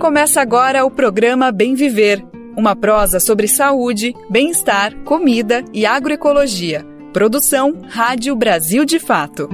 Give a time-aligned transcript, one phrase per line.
[0.00, 2.24] Começa agora o programa Bem Viver,
[2.56, 6.86] uma prosa sobre saúde, bem-estar, comida e agroecologia.
[7.12, 9.46] Produção Rádio Brasil de Fato.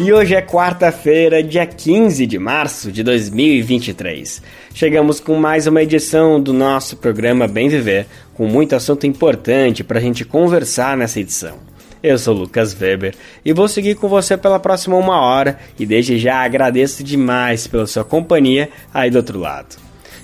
[0.00, 4.42] E hoje é quarta-feira, dia 15 de março de 2023.
[4.74, 10.00] Chegamos com mais uma edição do nosso programa Bem Viver, com muito assunto importante para
[10.00, 11.69] a gente conversar nessa edição.
[12.02, 13.14] Eu sou Lucas Weber
[13.44, 17.86] e vou seguir com você pela próxima uma hora e desde já agradeço demais pela
[17.86, 19.76] sua companhia aí do outro lado.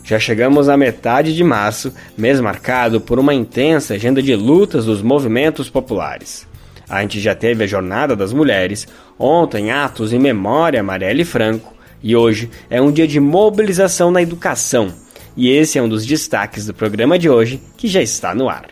[0.02, 5.02] Já chegamos à metade de março, mês marcado por uma intensa agenda de lutas dos
[5.02, 6.46] movimentos populares.
[6.88, 8.86] A gente já teve a Jornada das Mulheres,
[9.18, 14.22] ontem atos em memória a Marielle Franco, e hoje é um dia de mobilização na
[14.22, 14.94] educação.
[15.36, 18.66] E esse é um dos destaques do programa de hoje, que já está no ar.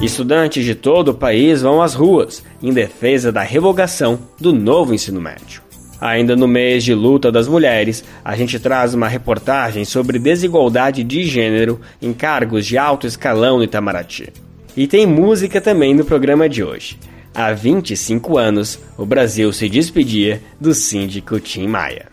[0.00, 5.20] Estudantes de todo o país vão às ruas em defesa da revogação do novo ensino
[5.20, 5.60] médio.
[6.00, 11.24] Ainda no mês de luta das mulheres, a gente traz uma reportagem sobre desigualdade de
[11.24, 14.32] gênero em cargos de alto escalão no Itamaraty.
[14.76, 16.96] E tem música também no programa de hoje.
[17.34, 22.06] Há 25 anos, o Brasil se despedia do síndico Tim Maia.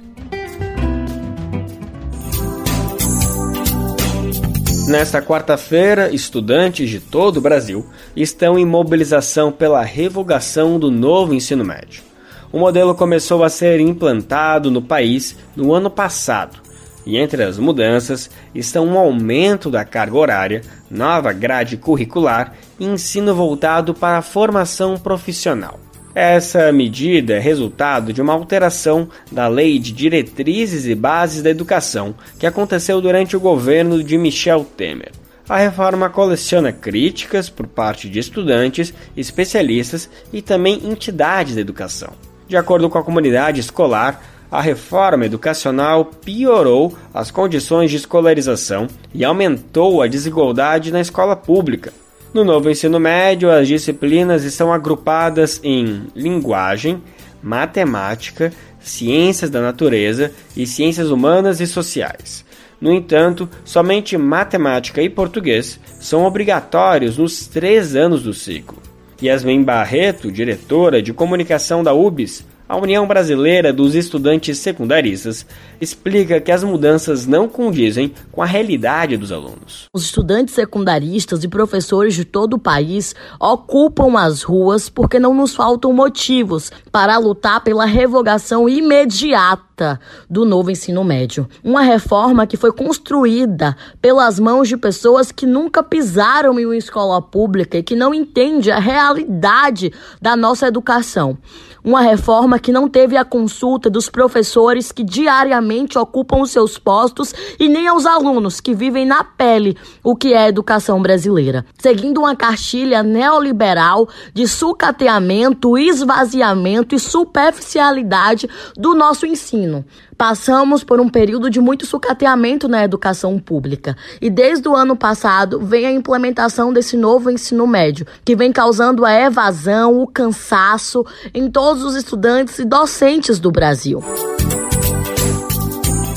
[4.86, 11.64] Nesta quarta-feira, estudantes de todo o Brasil estão em mobilização pela revogação do novo ensino
[11.64, 12.04] médio.
[12.52, 16.60] O modelo começou a ser implantado no país no ano passado
[17.04, 23.34] e entre as mudanças estão um aumento da carga horária, nova grade curricular e ensino
[23.34, 25.80] voltado para a formação profissional.
[26.18, 32.14] Essa medida é resultado de uma alteração da Lei de Diretrizes e Bases da Educação
[32.38, 35.12] que aconteceu durante o governo de Michel Temer.
[35.46, 42.14] A reforma coleciona críticas por parte de estudantes, especialistas e também entidades da educação.
[42.48, 49.22] De acordo com a comunidade escolar, a reforma educacional piorou as condições de escolarização e
[49.22, 51.92] aumentou a desigualdade na escola pública.
[52.34, 57.02] No novo ensino médio, as disciplinas estão agrupadas em linguagem,
[57.42, 62.44] matemática, ciências da natureza e ciências humanas e sociais.
[62.80, 68.82] No entanto, somente matemática e português são obrigatórios nos três anos do ciclo.
[69.22, 75.46] Yasmin Barreto, diretora de comunicação da UBS, a União Brasileira dos Estudantes Secundaristas
[75.80, 79.86] explica que as mudanças não condizem com a realidade dos alunos.
[79.92, 85.54] Os estudantes secundaristas e professores de todo o país ocupam as ruas porque não nos
[85.54, 91.46] faltam motivos para lutar pela revogação imediata do novo ensino médio.
[91.62, 97.20] Uma reforma que foi construída pelas mãos de pessoas que nunca pisaram em uma escola
[97.20, 101.38] pública e que não entendem a realidade da nossa educação.
[101.86, 107.32] Uma reforma que não teve a consulta dos professores que diariamente ocupam os seus postos
[107.60, 111.64] e nem aos alunos que vivem na pele o que é a educação brasileira.
[111.78, 119.84] Seguindo uma cartilha neoliberal de sucateamento, esvaziamento e superficialidade do nosso ensino.
[120.16, 125.60] Passamos por um período de muito sucateamento na educação pública e desde o ano passado
[125.60, 131.04] vem a implementação desse novo ensino médio, que vem causando a evasão, o cansaço
[131.34, 134.02] em todos os estudantes e docentes do Brasil.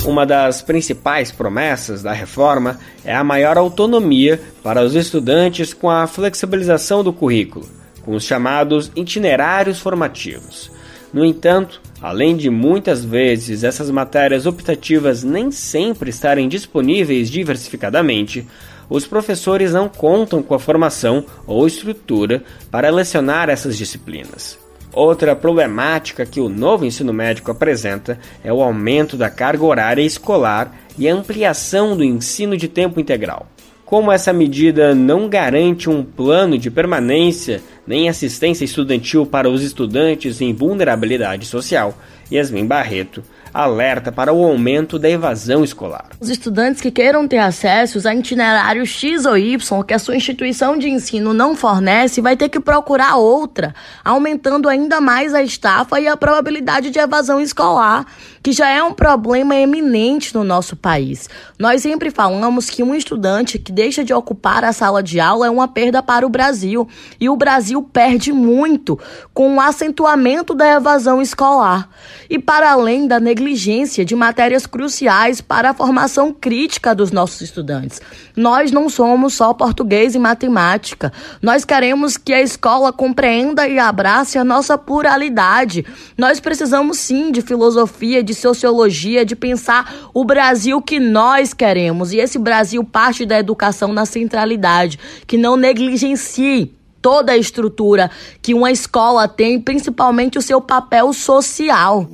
[0.06, 6.08] Uma das principais promessas da reforma é a maior autonomia para os estudantes com a
[6.08, 7.68] flexibilização do currículo,
[8.02, 10.72] com os chamados itinerários formativos.
[11.14, 18.48] No entanto, além de muitas vezes essas matérias optativas nem sempre estarem disponíveis diversificadamente,
[18.90, 24.58] os professores não contam com a formação ou estrutura para lecionar essas disciplinas.
[24.92, 30.76] Outra problemática que o novo ensino médico apresenta é o aumento da carga horária escolar
[30.98, 33.48] e a ampliação do ensino de tempo integral.
[33.86, 40.42] Como essa medida não garante um plano de permanência nem assistência estudantil para os estudantes
[40.42, 41.98] em vulnerabilidade social,
[42.32, 46.10] Yasmin Barreto alerta para o aumento da evasão escolar.
[46.20, 50.78] Os estudantes que queiram ter acesso a itinerário X ou Y que a sua instituição
[50.78, 53.74] de ensino não fornece vai ter que procurar outra,
[54.04, 58.06] aumentando ainda mais a estafa e a probabilidade de evasão escolar,
[58.44, 61.30] que já é um problema eminente no nosso país.
[61.58, 65.50] Nós sempre falamos que um estudante que deixa de ocupar a sala de aula é
[65.50, 66.88] uma perda para o Brasil,
[67.20, 69.00] e o Brasil perde muito
[69.34, 71.90] com o acentuamento da evasão escolar.
[72.30, 77.40] E para além da negação negligência de matérias cruciais para a formação crítica dos nossos
[77.40, 78.02] estudantes.
[78.36, 81.14] Nós não somos só português e matemática.
[81.42, 85.86] Nós queremos que a escola compreenda e abrace a nossa pluralidade.
[86.18, 92.12] Nós precisamos sim de filosofia, de sociologia, de pensar o Brasil que nós queremos.
[92.12, 98.12] E esse Brasil parte da educação na centralidade, que não negligencie toda a estrutura
[98.42, 102.10] que uma escola tem, principalmente o seu papel social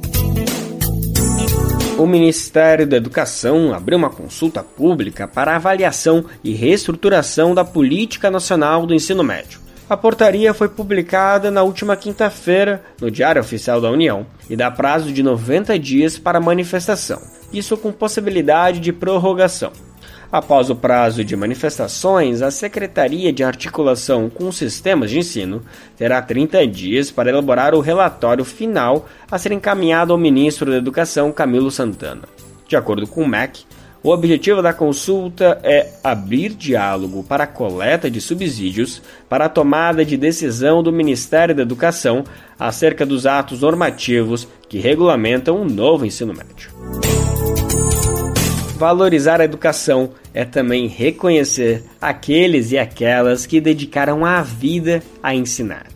[1.97, 8.85] o Ministério da Educação abriu uma consulta pública para avaliação e reestruturação da Política Nacional
[8.85, 9.59] do Ensino Médio.
[9.89, 15.11] A portaria foi publicada na última quinta-feira no Diário Oficial da União e dá prazo
[15.11, 17.21] de 90 dias para manifestação,
[17.53, 19.71] isso com possibilidade de prorrogação.
[20.35, 25.61] Após o prazo de manifestações, a Secretaria de Articulação com Sistemas de Ensino
[25.95, 31.31] terá 30 dias para elaborar o relatório final a ser encaminhado ao ministro da Educação,
[31.31, 32.23] Camilo Santana.
[32.67, 33.63] De acordo com o MEC,
[34.03, 40.03] o objetivo da consulta é abrir diálogo para a coleta de subsídios para a tomada
[40.03, 42.25] de decisão do Ministério da Educação
[42.59, 47.14] acerca dos atos normativos que regulamentam o novo ensino médio.
[48.75, 55.87] Valorizar a educação é também reconhecer aqueles e aquelas que dedicaram a vida a ensinar.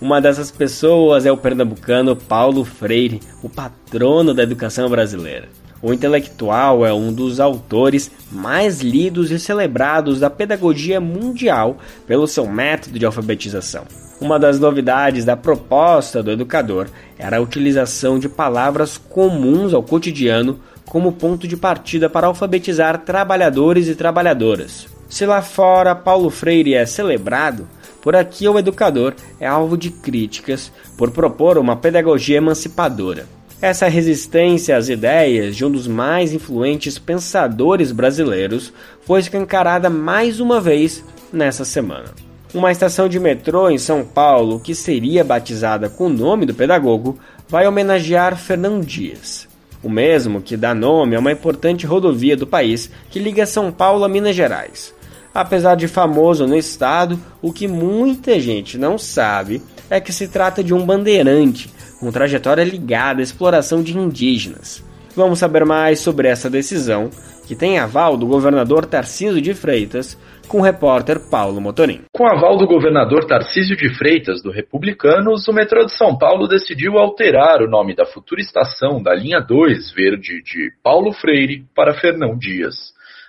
[0.00, 5.48] Uma dessas pessoas é o pernambucano Paulo Freire, o patrono da educação brasileira.
[5.82, 12.46] O intelectual é um dos autores mais lidos e celebrados da pedagogia mundial pelo seu
[12.46, 13.84] método de alfabetização.
[14.20, 16.86] Uma das novidades da proposta do educador
[17.18, 23.86] era a utilização de palavras comuns ao cotidiano como ponto de partida para alfabetizar trabalhadores
[23.86, 24.88] e trabalhadoras.
[25.08, 27.68] Se lá fora Paulo Freire é celebrado,
[28.02, 33.26] por aqui o educador é alvo de críticas por propor uma pedagogia emancipadora.
[33.62, 38.72] Essa resistência às ideias de um dos mais influentes pensadores brasileiros
[39.02, 42.12] foi escancarada mais uma vez nessa semana.
[42.52, 47.16] Uma estação de metrô em São Paulo, que seria batizada com o nome do pedagogo,
[47.48, 49.49] vai homenagear Fernão Dias
[49.82, 54.04] o mesmo que dá nome a uma importante rodovia do país que liga São Paulo
[54.04, 54.94] a Minas Gerais.
[55.32, 60.62] Apesar de famoso no estado, o que muita gente não sabe é que se trata
[60.62, 64.82] de um bandeirante com trajetória ligada à exploração de indígenas.
[65.14, 67.10] Vamos saber mais sobre essa decisão,
[67.46, 70.16] que tem aval do governador Tarcísio de Freitas,
[70.50, 72.02] com o repórter Paulo Motorim.
[72.12, 76.98] Com aval do governador Tarcísio de Freitas, do Republicanos, o metrô de São Paulo decidiu
[76.98, 82.36] alterar o nome da futura estação da linha 2 verde de Paulo Freire para Fernão
[82.36, 82.74] Dias.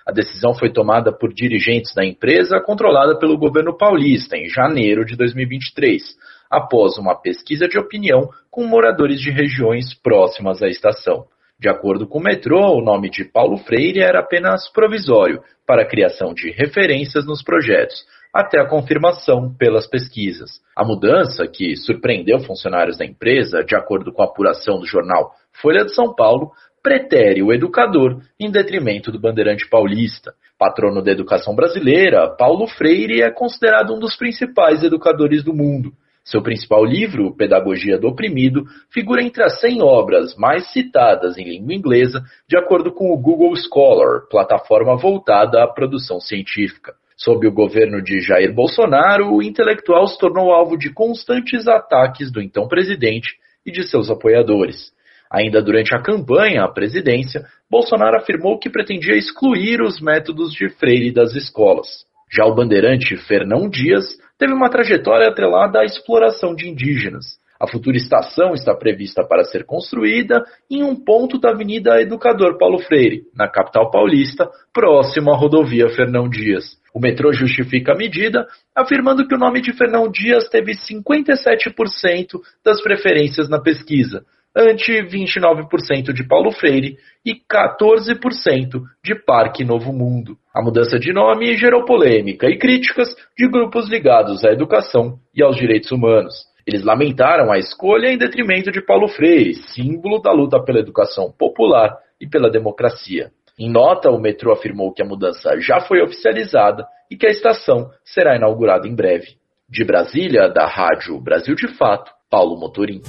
[0.04, 5.16] A decisão foi tomada por dirigentes da empresa controlada pelo governo paulista em janeiro de
[5.16, 6.02] 2023,
[6.50, 11.26] após uma pesquisa de opinião com moradores de regiões próximas à estação.
[11.56, 15.40] De acordo com o metrô, o nome de Paulo Freire era apenas provisório
[15.72, 20.60] para a criação de referências nos projetos, até a confirmação pelas pesquisas.
[20.76, 25.30] A mudança, que surpreendeu funcionários da empresa, de acordo com a apuração do jornal
[25.62, 26.50] Folha de São Paulo,
[26.82, 30.34] pretere o educador em detrimento do bandeirante paulista.
[30.58, 35.94] Patrono da educação brasileira, Paulo Freire é considerado um dos principais educadores do mundo.
[36.24, 41.74] Seu principal livro, Pedagogia do Oprimido, figura entre as 100 obras mais citadas em língua
[41.74, 46.94] inglesa, de acordo com o Google Scholar, plataforma voltada à produção científica.
[47.16, 52.40] Sob o governo de Jair Bolsonaro, o intelectual se tornou alvo de constantes ataques do
[52.40, 53.34] então presidente
[53.66, 54.92] e de seus apoiadores.
[55.30, 61.10] Ainda durante a campanha à presidência, Bolsonaro afirmou que pretendia excluir os métodos de Freire
[61.10, 61.88] das escolas.
[62.30, 64.04] Já o bandeirante Fernão Dias
[64.42, 67.38] teve uma trajetória atrelada à exploração de indígenas.
[67.60, 72.80] A futura estação está prevista para ser construída em um ponto da Avenida Educador Paulo
[72.80, 76.76] Freire, na capital paulista, próximo à rodovia Fernão Dias.
[76.92, 78.44] O metrô justifica a medida,
[78.74, 84.24] afirmando que o nome de Fernão Dias teve 57% das preferências na pesquisa,
[84.56, 90.36] ante 29% de Paulo Freire e 14% de Parque Novo Mundo.
[90.54, 95.56] A mudança de nome gerou polêmica e críticas de grupos ligados à educação e aos
[95.56, 96.34] direitos humanos.
[96.66, 101.96] Eles lamentaram a escolha em detrimento de Paulo Freire, símbolo da luta pela educação popular
[102.20, 103.30] e pela democracia.
[103.58, 107.90] Em nota, o metrô afirmou que a mudança já foi oficializada e que a estação
[108.04, 109.36] será inaugurada em breve.
[109.68, 113.00] De Brasília, da Rádio Brasil de Fato, Paulo Motorim.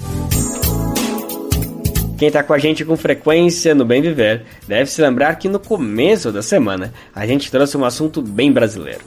[2.17, 5.60] Quem está com a gente com frequência no Bem Viver deve se lembrar que no
[5.60, 9.01] começo da semana a gente trouxe um assunto bem brasileiro.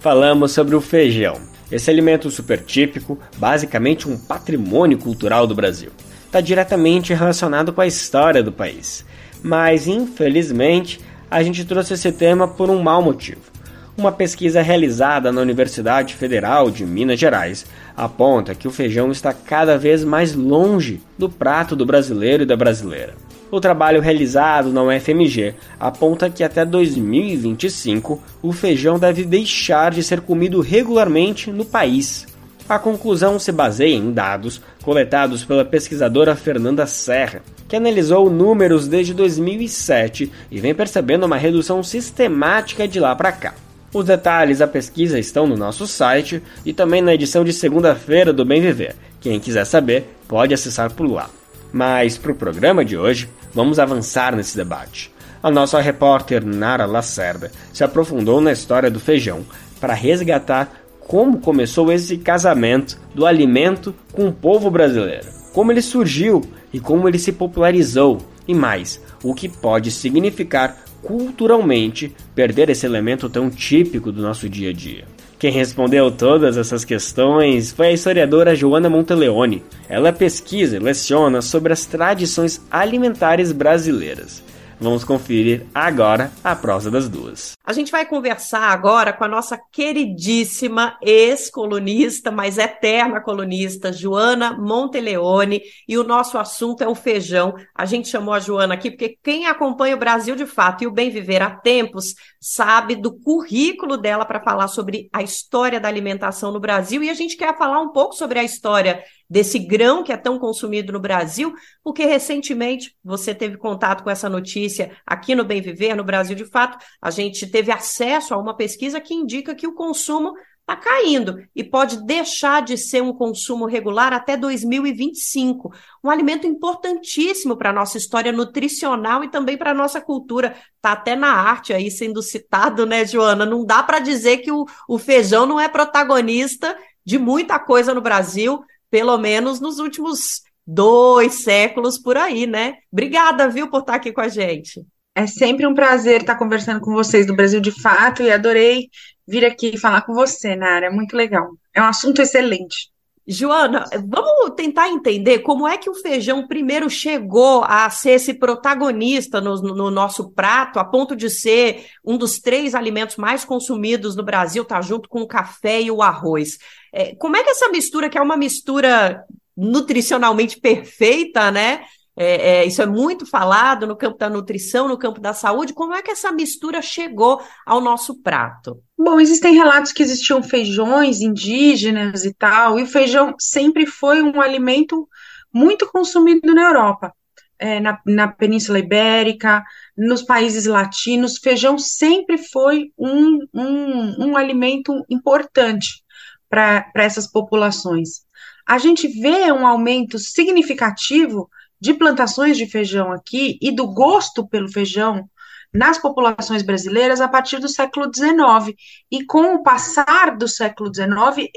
[0.00, 5.90] Falamos sobre o feijão esse alimento super típico, basicamente um patrimônio cultural do Brasil,
[6.26, 9.04] está diretamente relacionado com a história do país.
[9.42, 13.53] Mas, infelizmente, a gente trouxe esse tema por um mau motivo.
[13.96, 17.64] Uma pesquisa realizada na Universidade Federal de Minas Gerais
[17.96, 22.56] aponta que o feijão está cada vez mais longe do prato do brasileiro e da
[22.56, 23.14] brasileira.
[23.52, 30.22] O trabalho realizado na UFMG aponta que até 2025 o feijão deve deixar de ser
[30.22, 32.26] comido regularmente no país.
[32.68, 39.14] A conclusão se baseia em dados coletados pela pesquisadora Fernanda Serra, que analisou números desde
[39.14, 43.54] 2007 e vem percebendo uma redução sistemática de lá para cá.
[43.94, 48.44] Os detalhes da pesquisa estão no nosso site e também na edição de segunda-feira do
[48.44, 48.96] Bem Viver.
[49.20, 51.30] Quem quiser saber, pode acessar por lá.
[51.72, 55.12] Mas para o programa de hoje, vamos avançar nesse debate.
[55.40, 59.46] A nossa repórter Nara Lacerda se aprofundou na história do feijão
[59.80, 66.42] para resgatar como começou esse casamento do alimento com o povo brasileiro, como ele surgiu
[66.72, 73.28] e como ele se popularizou, e mais, o que pode significar culturalmente perder esse elemento
[73.28, 75.04] tão típico do nosso dia a dia.
[75.38, 79.62] Quem respondeu todas essas questões foi a historiadora Joana Monteleone.
[79.88, 84.43] Ela pesquisa e leciona sobre as tradições alimentares brasileiras.
[84.84, 87.52] Vamos conferir agora a prosa das duas.
[87.64, 95.62] A gente vai conversar agora com a nossa queridíssima ex-colunista, mas eterna colunista, Joana Monteleone,
[95.88, 97.54] e o nosso assunto é o feijão.
[97.74, 100.92] A gente chamou a Joana aqui porque quem acompanha o Brasil de fato e o
[100.92, 106.52] Bem Viver há tempos sabe do currículo dela para falar sobre a história da alimentação
[106.52, 110.12] no Brasil e a gente quer falar um pouco sobre a história desse grão que
[110.12, 115.44] é tão consumido no Brasil, porque recentemente você teve contato com essa notícia aqui no
[115.44, 119.54] Bem Viver, no Brasil de Fato, a gente teve acesso a uma pesquisa que indica
[119.54, 125.70] que o consumo está caindo e pode deixar de ser um consumo regular até 2025.
[126.02, 130.56] Um alimento importantíssimo para a nossa história nutricional e também para a nossa cultura.
[130.76, 133.44] Está até na arte aí sendo citado, né, Joana?
[133.44, 138.00] Não dá para dizer que o, o feijão não é protagonista de muita coisa no
[138.00, 142.76] Brasil pelo menos nos últimos dois séculos por aí, né?
[142.92, 144.86] Obrigada, viu, por estar aqui com a gente.
[145.16, 148.88] É sempre um prazer estar conversando com vocês do Brasil de Fato e adorei
[149.26, 150.86] vir aqui falar com você, Nara.
[150.86, 151.50] É muito legal.
[151.74, 152.88] É um assunto excelente.
[153.26, 159.40] Joana, vamos tentar entender como é que o feijão primeiro chegou a ser esse protagonista
[159.40, 164.22] no, no, nosso prato, a ponto de ser um dos três alimentos mais consumidos no
[164.22, 166.58] Brasil, tá junto com o café e o arroz.
[166.92, 169.24] É, como é que essa mistura, que é uma mistura
[169.56, 171.82] nutricionalmente perfeita, né?
[172.16, 175.72] É, é, isso é muito falado no campo da nutrição, no campo da saúde.
[175.72, 178.80] Como é que essa mistura chegou ao nosso prato?
[178.96, 184.40] Bom, existem relatos que existiam feijões indígenas e tal, e o feijão sempre foi um
[184.40, 185.08] alimento
[185.52, 187.12] muito consumido na Europa,
[187.58, 189.64] é, na, na Península Ibérica,
[189.96, 191.38] nos países latinos.
[191.38, 196.04] Feijão sempre foi um, um, um alimento importante
[196.48, 198.24] para essas populações.
[198.66, 201.50] A gente vê um aumento significativo
[201.84, 205.28] de plantações de feijão aqui e do gosto pelo feijão
[205.70, 208.74] nas populações brasileiras a partir do século XIX.
[209.10, 211.50] E com o passar do século XIX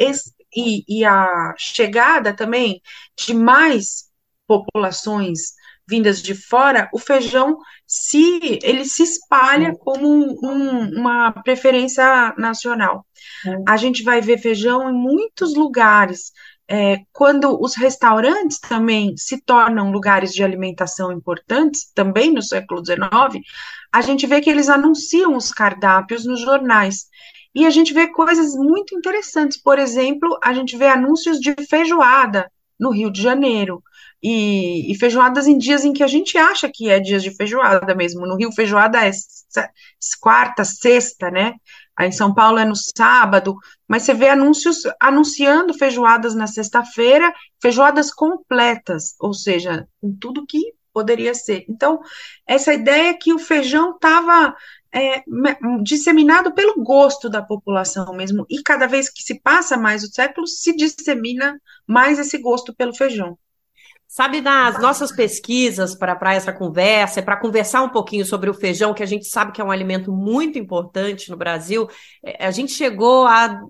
[0.53, 2.81] e, e a chegada também
[3.17, 4.09] de mais
[4.45, 5.53] populações
[5.87, 10.09] vindas de fora, o feijão se ele se espalha como
[10.43, 13.05] um, uma preferência nacional.
[13.65, 16.33] A gente vai ver feijão em muitos lugares,
[16.69, 23.45] é, quando os restaurantes também se tornam lugares de alimentação importantes, também no século XIX,
[23.91, 27.07] a gente vê que eles anunciam os cardápios nos jornais.
[27.55, 29.61] E a gente vê coisas muito interessantes.
[29.61, 33.81] Por exemplo, a gente vê anúncios de feijoada no Rio de Janeiro.
[34.21, 37.95] E, e, feijoadas em dias em que a gente acha que é dias de feijoada
[37.95, 38.25] mesmo.
[38.25, 39.11] No Rio, feijoada é
[40.19, 41.53] quarta, sexta, né?
[41.97, 47.33] Aí em São Paulo é no sábado, mas você vê anúncios anunciando feijoadas na sexta-feira,
[47.59, 51.65] feijoadas completas, ou seja, com tudo que poderia ser.
[51.67, 51.99] Então,
[52.45, 54.55] essa ideia que o feijão estava
[54.91, 55.23] é,
[55.83, 60.45] disseminado pelo gosto da população mesmo, e cada vez que se passa mais o século,
[60.45, 63.37] se dissemina mais esse gosto pelo feijão.
[64.07, 69.03] Sabe, nas nossas pesquisas para essa conversa, para conversar um pouquinho sobre o feijão, que
[69.03, 71.89] a gente sabe que é um alimento muito importante no Brasil,
[72.23, 73.61] é, a gente chegou a,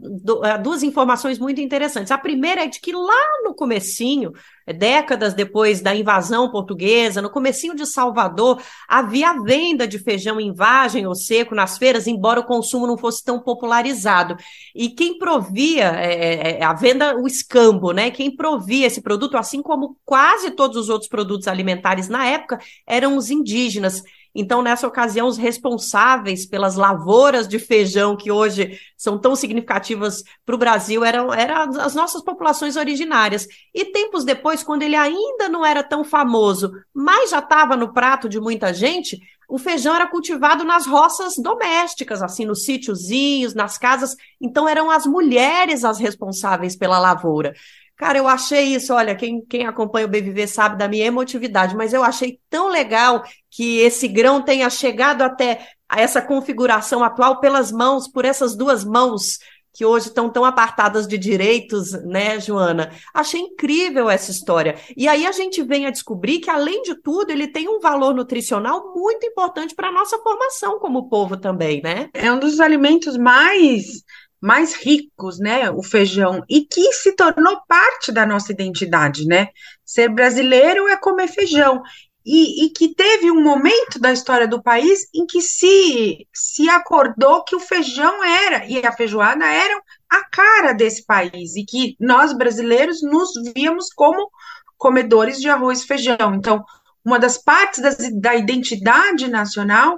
[0.44, 2.12] a duas informações muito interessantes.
[2.12, 4.32] A primeira é de que lá no comecinho,
[4.74, 10.54] décadas depois da invasão portuguesa, no comecinho de Salvador, havia a venda de feijão em
[10.54, 14.38] vagem ou seco nas feiras, embora o consumo não fosse tão popularizado.
[14.76, 18.12] E quem provia é, é, é a venda, o escambo, né?
[18.12, 23.18] Quem provia esse produto, assim como quase todos os outros produtos alimentares na época, eram
[23.18, 24.04] os indígenas.
[24.40, 30.54] Então, nessa ocasião, os responsáveis pelas lavouras de feijão que hoje são tão significativas para
[30.54, 33.48] o Brasil eram, eram as nossas populações originárias.
[33.74, 38.30] E tempos depois, quando ele ainda não era tão famoso, mas já estava no prato
[38.30, 44.16] de muita gente, o feijão era cultivado nas roças domésticas, assim, nos sítiozinhos, nas casas.
[44.40, 47.56] Então, eram as mulheres as responsáveis pela lavoura.
[47.98, 51.94] Cara, eu achei isso, olha, quem, quem acompanha o BVV sabe da minha emotividade, mas
[51.94, 58.08] eu achei tão legal que esse grão tenha chegado até essa configuração atual pelas mãos,
[58.08, 59.40] por essas duas mãos
[59.74, 62.92] que hoje estão tão apartadas de direitos, né, Joana?
[63.14, 64.76] Achei incrível essa história.
[64.96, 68.14] E aí a gente vem a descobrir que, além de tudo, ele tem um valor
[68.16, 72.10] nutricional muito importante para a nossa formação como povo também, né?
[72.12, 74.04] É um dos alimentos mais
[74.42, 79.50] mais ricos, né, o feijão, e que se tornou parte da nossa identidade, né?
[79.84, 81.82] Ser brasileiro é comer feijão.
[82.30, 87.42] E, e, que teve um momento da história do país em que se, se acordou
[87.46, 92.34] que o feijão era, e a feijoada eram a cara desse país, e que nós
[92.34, 94.30] brasileiros nos víamos como
[94.78, 96.36] comedores de arroz e feijão.
[96.36, 96.66] Então,
[97.04, 99.98] uma das partes das, da identidade nacional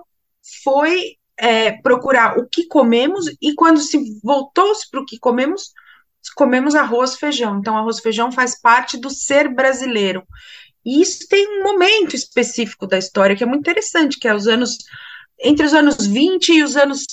[0.64, 5.72] foi é, procurar o que comemos e quando se voltou-se para o que comemos,
[6.36, 7.60] comemos arroz feijão.
[7.60, 10.24] Então, arroz feijão faz parte do ser brasileiro.
[10.86, 14.48] E isso tem um momento específico da história que é muito interessante, que é os
[14.48, 14.78] anos
[15.42, 17.06] entre os anos 20 e os anos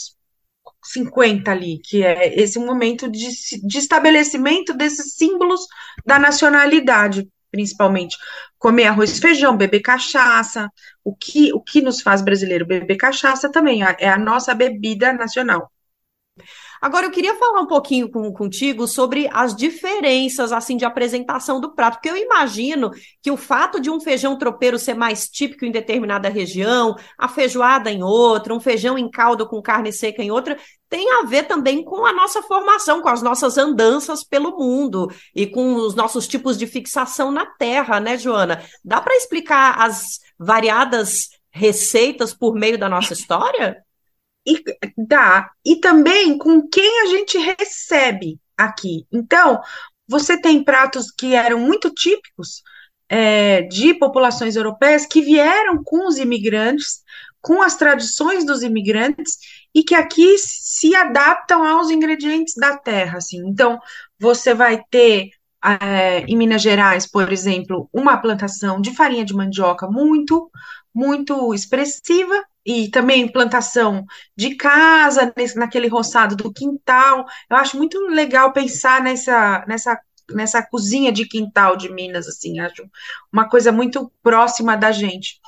[0.84, 3.28] 50 ali, que é esse momento de,
[3.62, 5.60] de estabelecimento desses símbolos
[6.04, 8.16] da nacionalidade principalmente
[8.59, 10.70] comer arroz e feijão, beber cachaça.
[11.04, 15.70] O que, o que nos faz brasileiro beber cachaça também é a nossa bebida nacional.
[16.80, 21.74] Agora, eu queria falar um pouquinho com, contigo sobre as diferenças, assim, de apresentação do
[21.74, 22.90] prato, porque eu imagino
[23.22, 27.90] que o fato de um feijão tropeiro ser mais típico em determinada região, a feijoada
[27.90, 31.85] em outra, um feijão em caldo com carne seca em outra, tem a ver também
[31.85, 36.57] com a nossa formação, com as nossas andanças pelo mundo e com os nossos tipos
[36.57, 38.62] de fixação na terra, né, Joana?
[38.85, 43.83] Dá para explicar as variadas receitas por meio da nossa história?
[44.46, 44.62] e
[44.96, 49.05] dá, e também com quem a gente recebe aqui.
[49.12, 49.61] Então,
[50.07, 52.62] você tem pratos que eram muito típicos
[53.09, 57.03] é, de populações europeias que vieram com os imigrantes,
[57.46, 59.38] com as tradições dos imigrantes
[59.72, 63.18] e que aqui se adaptam aos ingredientes da terra.
[63.18, 63.38] Assim.
[63.46, 63.78] Então,
[64.18, 65.30] você vai ter
[65.64, 70.50] é, em Minas Gerais, por exemplo, uma plantação de farinha de mandioca muito,
[70.92, 74.04] muito expressiva e também plantação
[74.37, 77.26] de casa, nesse, naquele roçado do quintal.
[77.48, 79.96] Eu acho muito legal pensar nessa, nessa,
[80.32, 82.82] nessa cozinha de quintal de Minas, assim, acho
[83.32, 85.40] uma coisa muito próxima da gente.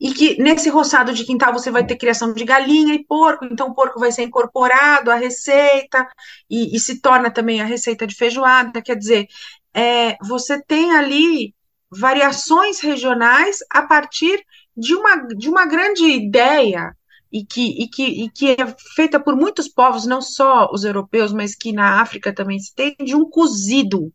[0.00, 3.68] E que nesse roçado de quintal você vai ter criação de galinha e porco, então
[3.68, 6.08] o porco vai ser incorporado à receita
[6.48, 8.80] e, e se torna também a receita de feijoada.
[8.80, 9.26] Quer dizer,
[9.74, 11.54] é, você tem ali
[11.90, 14.44] variações regionais a partir
[14.76, 16.96] de uma, de uma grande ideia
[17.32, 21.32] e que, e, que, e que é feita por muitos povos, não só os europeus,
[21.32, 24.12] mas que na África também se tem, de um cozido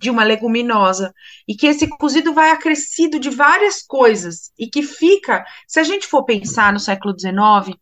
[0.00, 1.12] de uma leguminosa,
[1.46, 6.06] e que esse cozido vai acrescido de várias coisas, e que fica, se a gente
[6.06, 7.76] for pensar no século XIX,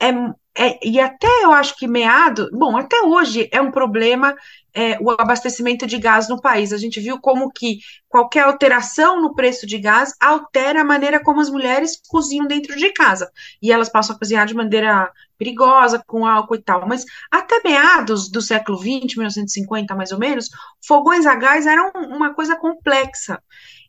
[0.00, 0.12] é,
[0.58, 4.34] é, e até eu acho que meado, bom, até hoje é um problema
[4.74, 6.72] é, o abastecimento de gás no país.
[6.72, 11.40] A gente viu como que qualquer alteração no preço de gás altera a maneira como
[11.40, 13.30] as mulheres cozinham dentro de casa.
[13.62, 16.88] E elas passam a cozinhar de maneira perigosa, com álcool e tal.
[16.88, 20.48] Mas até meados do século XX, 1950 mais ou menos,
[20.84, 23.40] fogões a gás eram uma coisa complexa.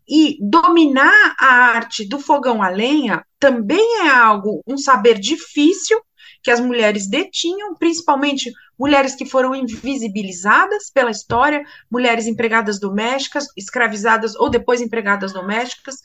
[0.07, 5.99] E dominar a arte do fogão a lenha também é algo, um saber difícil
[6.41, 14.35] que as mulheres detinham, principalmente mulheres que foram invisibilizadas pela história, mulheres empregadas domésticas, escravizadas
[14.35, 15.95] ou depois empregadas domésticas,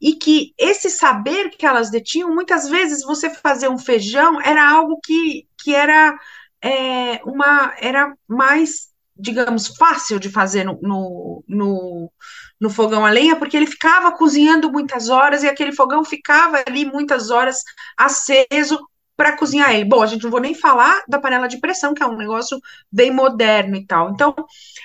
[0.00, 4.98] e que esse saber que elas detinham, muitas vezes você fazer um feijão era algo
[5.02, 6.18] que, que era
[6.62, 12.12] é, uma era mais digamos, fácil de fazer no, no, no,
[12.60, 16.84] no, fogão a lenha, porque ele ficava cozinhando muitas horas e aquele fogão ficava ali
[16.84, 17.62] muitas horas
[17.96, 18.78] aceso
[19.16, 19.84] para cozinhar ele.
[19.84, 22.60] Bom, a gente não vou nem falar da panela de pressão, que é um negócio
[22.92, 24.10] bem moderno e tal.
[24.10, 24.34] Então,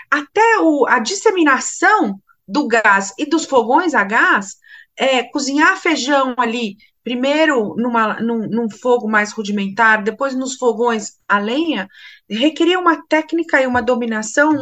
[0.09, 4.55] até o, a disseminação do gás e dos fogões a gás,
[4.97, 11.39] é, cozinhar feijão ali, primeiro numa, num, num, fogo mais rudimentar, depois nos fogões a
[11.39, 11.87] lenha,
[12.29, 14.53] requeria uma técnica e uma dominação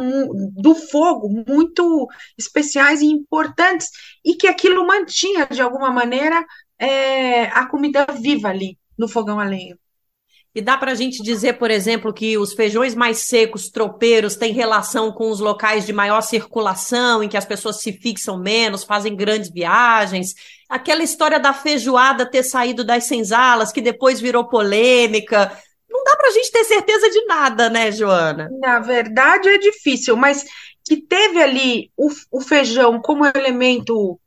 [0.52, 3.90] do fogo muito especiais e importantes,
[4.24, 6.44] e que aquilo mantinha, de alguma maneira,
[6.78, 9.76] é, a comida viva ali no fogão a lenha.
[10.54, 14.52] E dá para a gente dizer, por exemplo, que os feijões mais secos, tropeiros, têm
[14.52, 19.14] relação com os locais de maior circulação, em que as pessoas se fixam menos, fazem
[19.14, 20.34] grandes viagens.
[20.68, 25.56] Aquela história da feijoada ter saído das senzalas, que depois virou polêmica.
[25.88, 28.48] Não dá para a gente ter certeza de nada, né, Joana?
[28.58, 30.44] Na verdade, é difícil, mas
[30.84, 34.18] que teve ali o, o feijão como elemento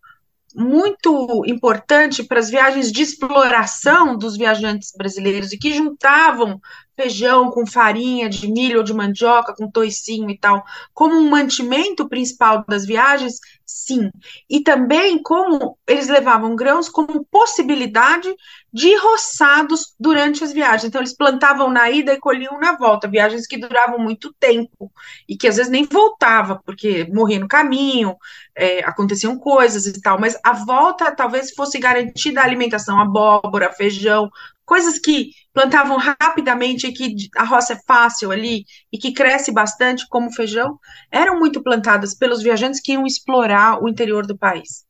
[0.53, 6.61] muito importante para as viagens de exploração dos viajantes brasileiros e que juntavam
[6.95, 10.63] feijão com farinha de milho ou de mandioca, com toicinho e tal,
[10.93, 14.11] como um mantimento principal das viagens, sim.
[14.49, 18.33] E também como eles levavam grãos como possibilidade
[18.71, 20.85] de roçados durante as viagens.
[20.85, 24.91] Então, eles plantavam na ida e colhiam na volta, viagens que duravam muito tempo
[25.27, 28.15] e que às vezes nem voltava, porque morria no caminho,
[28.55, 34.29] é, aconteciam coisas e tal, mas a volta talvez fosse garantida a alimentação, abóbora, feijão,
[34.65, 40.33] coisas que plantavam rapidamente que a roça é fácil ali e que cresce bastante, como
[40.33, 40.79] feijão,
[41.11, 44.85] eram muito plantadas pelos viajantes que iam explorar o interior do país.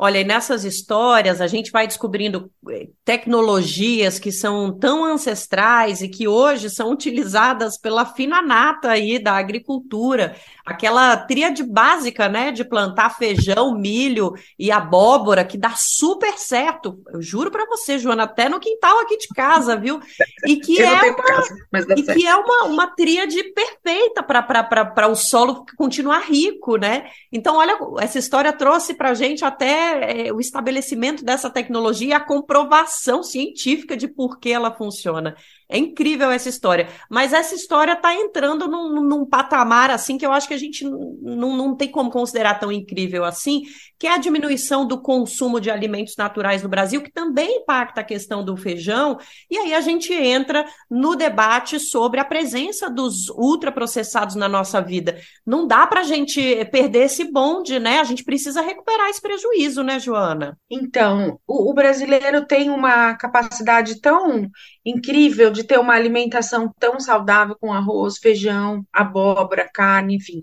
[0.00, 6.08] Olha, e nessas histórias a gente vai descobrindo eh, tecnologias que são tão ancestrais e
[6.08, 10.36] que hoje são utilizadas pela fina nata aí da agricultura.
[10.64, 17.02] Aquela tríade básica, né, de plantar feijão, milho e abóbora, que dá super certo.
[17.12, 19.98] Eu juro para você, Joana, até no quintal aqui de casa, viu?
[20.46, 25.64] E que é uma, casa, e que é uma, uma tríade perfeita para o solo
[25.76, 27.10] continuar rico, né?
[27.32, 32.12] Então, olha, essa história trouxe para a gente até é, o estabelecimento dessa tecnologia e
[32.12, 35.36] a comprovação científica de por que ela funciona.
[35.70, 36.88] É incrível essa história.
[37.10, 40.82] Mas essa história está entrando num, num, patamar assim que eu acho que a gente
[40.84, 43.62] não, tem como considerar tão incrível assim,
[43.98, 48.04] que é a diminuição do consumo de alimentos naturais no Brasil, que também impacta a
[48.04, 49.18] questão do feijão.
[49.50, 55.20] E aí a gente entra no debate sobre a presença dos ultraprocessados na nossa vida.
[55.44, 58.00] Não dá para a gente perder esse bonde, né?
[58.00, 60.58] A gente precisa recuperar esse prejuízo, né, Joana?
[60.70, 64.48] Então, o, o brasileiro tem uma capacidade tão
[64.82, 70.40] incrível de ter uma alimentação tão saudável com arroz, feijão, abóbora, carne, enfim,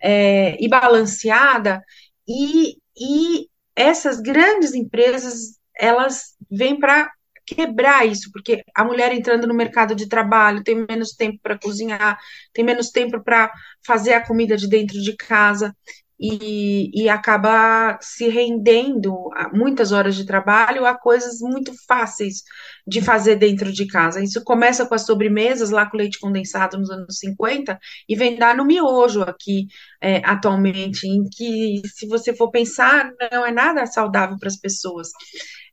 [0.00, 1.82] é, e balanceada,
[2.26, 7.10] e, e essas grandes empresas, elas vêm para
[7.44, 12.16] quebrar isso, porque a mulher entrando no mercado de trabalho tem menos tempo para cozinhar,
[12.52, 13.52] tem menos tempo para
[13.84, 15.76] fazer a comida de dentro de casa
[16.18, 22.42] e, e acaba se rendendo a muitas horas de trabalho a coisas muito fáceis
[22.86, 24.22] de fazer dentro de casa.
[24.22, 28.56] Isso começa com as sobremesas, lá com leite condensado nos anos 50, e vem dar
[28.56, 29.66] no miojo aqui
[30.00, 35.08] é, atualmente, em que, se você for pensar, não é nada saudável para as pessoas.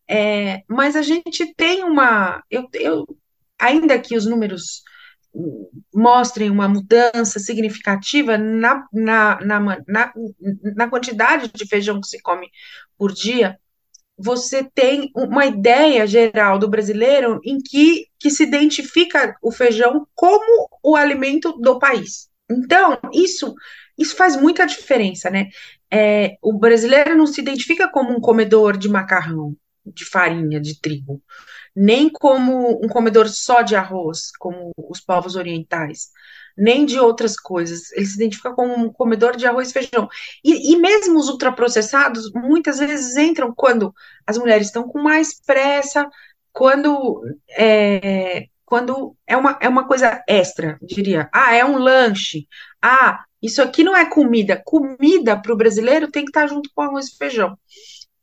[0.08, 2.44] É, mas a gente tem uma.
[2.50, 3.06] Eu, eu,
[3.60, 4.82] ainda que os números
[5.94, 10.14] mostrem uma mudança significativa na, na, na, na,
[10.76, 12.50] na quantidade de feijão que se come
[12.98, 13.58] por dia,
[14.18, 20.70] você tem uma ideia geral do brasileiro em que, que se identifica o feijão como
[20.84, 22.30] o alimento do país.
[22.52, 23.56] Então, isso,
[23.98, 25.48] isso faz muita diferença, né?
[25.90, 31.22] É, o brasileiro não se identifica como um comedor de macarrão, de farinha, de trigo.
[31.76, 36.10] Nem como um comedor só de arroz, como os povos orientais,
[36.58, 37.92] nem de outras coisas.
[37.94, 40.08] Ele se identifica como um comedor de arroz e feijão.
[40.44, 43.94] E, e mesmo os ultraprocessados, muitas vezes entram quando
[44.26, 46.10] as mulheres estão com mais pressa,
[46.52, 51.28] quando é, quando é uma, é uma coisa extra, diria.
[51.34, 52.48] Ah, é um lanche.
[52.82, 54.62] Ah, isso aqui não é comida.
[54.64, 57.58] Comida para o brasileiro tem que estar junto com arroz e feijão.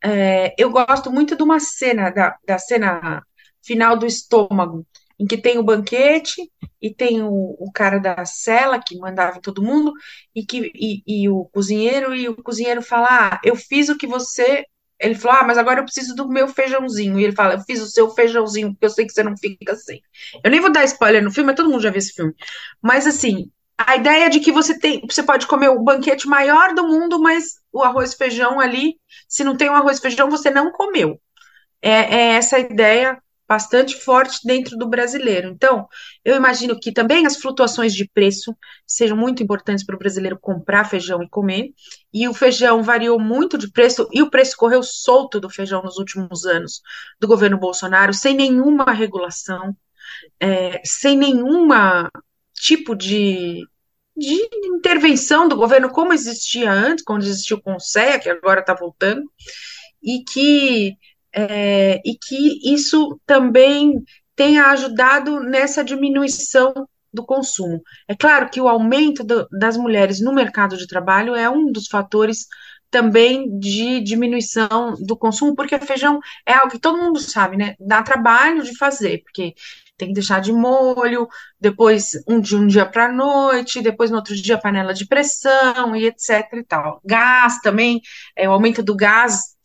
[0.01, 3.21] É, eu gosto muito de uma cena, da, da cena
[3.67, 4.87] final do estômago,
[5.19, 6.41] em que tem o banquete
[6.81, 9.91] e tem o, o cara da cela que mandava todo mundo
[10.33, 14.07] e que e, e, o cozinheiro e o cozinheiro fala ah, eu fiz o que
[14.07, 14.63] você
[14.99, 17.19] ele falou, ah, mas agora eu preciso do meu feijãozinho.
[17.19, 19.73] E ele fala, eu fiz o seu feijãozinho, porque eu sei que você não fica
[19.73, 19.99] assim.
[20.43, 22.33] Eu nem vou dar spoiler no filme, todo mundo já viu esse filme.
[22.81, 26.87] Mas assim, a ideia de que você tem, você pode comer o banquete maior do
[26.87, 28.95] mundo, mas o arroz e feijão ali,
[29.29, 31.21] se não tem o arroz e feijão, você não comeu.
[31.79, 35.47] É, é essa ideia bastante forte dentro do brasileiro.
[35.47, 35.87] Então,
[36.23, 38.55] eu imagino que também as flutuações de preço
[38.85, 41.71] sejam muito importantes para o brasileiro comprar feijão e comer.
[42.13, 45.97] E o feijão variou muito de preço, e o preço correu solto do feijão nos
[45.97, 46.81] últimos anos
[47.19, 49.75] do governo Bolsonaro, sem nenhuma regulação,
[50.39, 52.11] é, sem nenhuma
[52.53, 53.65] tipo de,
[54.15, 59.23] de intervenção do governo, como existia antes, quando existia o Conselho, que agora está voltando,
[60.01, 60.97] e que
[61.37, 64.03] é, e que isso também
[64.35, 66.73] tenha ajudado nessa diminuição
[67.13, 67.81] do consumo.
[68.07, 71.87] É claro que o aumento do, das mulheres no mercado de trabalho é um dos
[71.87, 72.47] fatores
[72.89, 77.75] também de diminuição do consumo, porque feijão é algo que todo mundo sabe, né?
[77.79, 79.53] Dá trabalho de fazer, porque
[79.97, 81.27] tem que deixar de molho,
[81.59, 85.95] depois um de um dia para a noite, depois no outro dia panela de pressão
[85.95, 87.01] e etc e tal.
[87.03, 88.01] Gás também,
[88.35, 89.57] é, o aumento do gás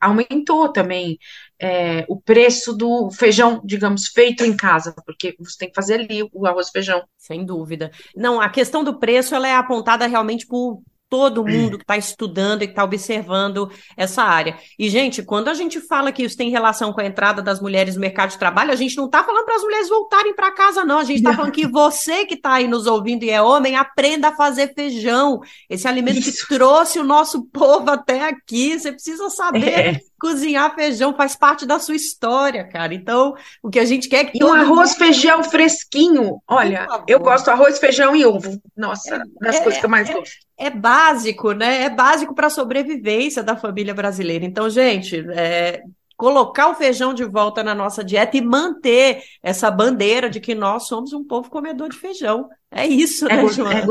[0.00, 1.18] aumentou também
[1.58, 6.28] é, o preço do feijão, digamos, feito em casa, porque você tem que fazer ali
[6.32, 7.02] o arroz e feijão.
[7.16, 7.90] Sem dúvida.
[8.14, 10.82] Não, a questão do preço ela é apontada realmente por
[11.16, 14.58] todo mundo que está estudando e que está observando essa área.
[14.78, 17.94] E, gente, quando a gente fala que isso tem relação com a entrada das mulheres
[17.94, 20.84] no mercado de trabalho, a gente não está falando para as mulheres voltarem para casa,
[20.84, 20.98] não.
[20.98, 24.28] A gente está falando que você que está aí nos ouvindo e é homem, aprenda
[24.28, 25.40] a fazer feijão.
[25.70, 26.46] Esse alimento isso.
[26.46, 28.78] que trouxe o nosso povo até aqui.
[28.78, 29.68] Você precisa saber.
[29.68, 30.00] É.
[30.20, 32.92] Cozinhar feijão faz parte da sua história, cara.
[32.94, 34.38] Então, o que a gente quer é que.
[34.38, 34.98] E um arroz, mundo...
[34.98, 36.42] feijão fresquinho.
[36.48, 38.60] Olha, eu gosto arroz, feijão e ovo.
[38.74, 41.82] Nossa, é, das é, coisas que eu mais é, gosto é básico, né?
[41.82, 44.44] É básico para a sobrevivência da família brasileira.
[44.44, 45.82] Então, gente, é,
[46.16, 50.86] colocar o feijão de volta na nossa dieta e manter essa bandeira de que nós
[50.86, 52.48] somos um povo comedor de feijão.
[52.70, 53.80] É isso, é né, gosto, Joana?
[53.80, 53.84] É.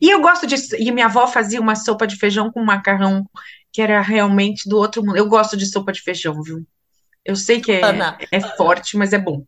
[0.00, 0.56] E eu gosto de.
[0.78, 3.24] E minha avó fazia uma sopa de feijão com macarrão
[3.72, 5.16] que era realmente do outro mundo.
[5.16, 6.64] Eu gosto de sopa de feijão, viu?
[7.24, 7.82] Eu sei que é,
[8.30, 9.44] é forte, mas é bom.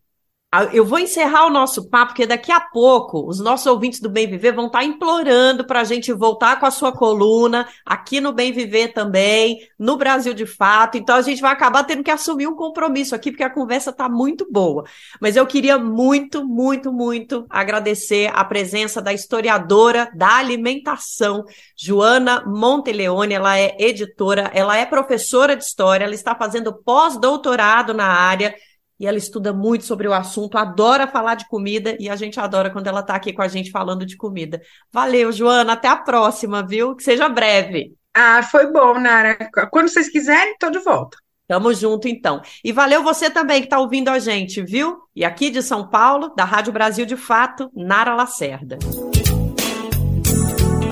[0.72, 4.28] Eu vou encerrar o nosso papo, porque daqui a pouco os nossos ouvintes do Bem
[4.28, 8.52] Viver vão estar implorando para a gente voltar com a sua coluna aqui no Bem
[8.52, 10.96] Viver também, no Brasil de Fato.
[10.96, 14.08] Então a gente vai acabar tendo que assumir um compromisso aqui, porque a conversa está
[14.08, 14.84] muito boa.
[15.20, 21.44] Mas eu queria muito, muito, muito agradecer a presença da historiadora da alimentação,
[21.76, 23.34] Joana Monteleone.
[23.34, 28.54] Ela é editora, ela é professora de história, ela está fazendo pós-doutorado na área
[28.98, 32.70] e ela estuda muito sobre o assunto, adora falar de comida e a gente adora
[32.70, 34.60] quando ela está aqui com a gente falando de comida.
[34.92, 36.94] Valeu, Joana, até a próxima, viu?
[36.94, 37.94] Que seja breve.
[38.14, 39.36] Ah, foi bom, Nara.
[39.70, 41.16] Quando vocês quiserem, estou de volta.
[41.46, 42.40] Tamo junto, então.
[42.64, 44.98] E valeu você também que está ouvindo a gente, viu?
[45.14, 48.78] E aqui de São Paulo, da Rádio Brasil de Fato, Nara Lacerda.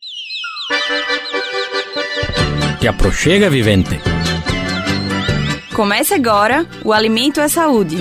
[2.79, 3.99] Que aproxega, vivente.
[5.73, 7.97] Comece agora o Alimento é Saúde.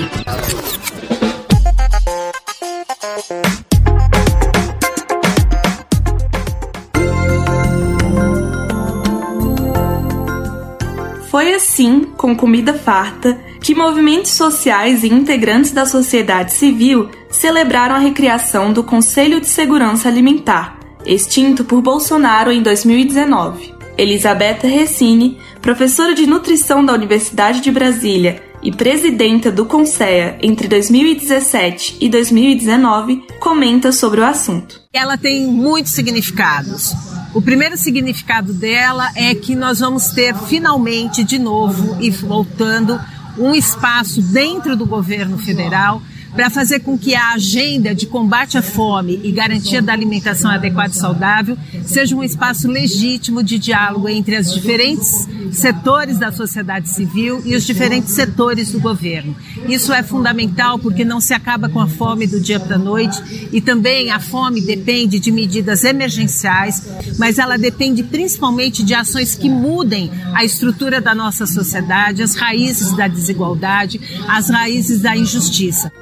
[11.55, 18.01] Foi assim, com comida farta, que movimentos sociais e integrantes da sociedade civil celebraram a
[18.01, 23.73] recriação do Conselho de Segurança Alimentar, extinto por Bolsonaro em 2019.
[23.97, 31.99] Elisabetta Recine, professora de nutrição da Universidade de Brasília e presidenta do CONSEA entre 2017
[32.01, 34.81] e 2019, comenta sobre o assunto.
[34.93, 37.14] Ela tem muitos significados.
[37.35, 43.01] O primeiro significado dela é que nós vamos ter finalmente de novo e voltando
[43.37, 46.01] um espaço dentro do governo federal
[46.35, 50.93] para fazer com que a agenda de combate à fome e garantia da alimentação adequada
[50.93, 57.41] e saudável seja um espaço legítimo de diálogo entre os diferentes setores da sociedade civil
[57.45, 59.37] e os diferentes setores do governo.
[59.69, 63.49] Isso é fundamental porque não se acaba com a fome do dia para a noite
[63.53, 66.85] e também a fome depende de medidas emergenciais,
[67.19, 72.97] mas ela depende principalmente de ações que mudem a estrutura da nossa sociedade, as raízes
[72.97, 75.93] da desigualdade, as raízes da injustiça.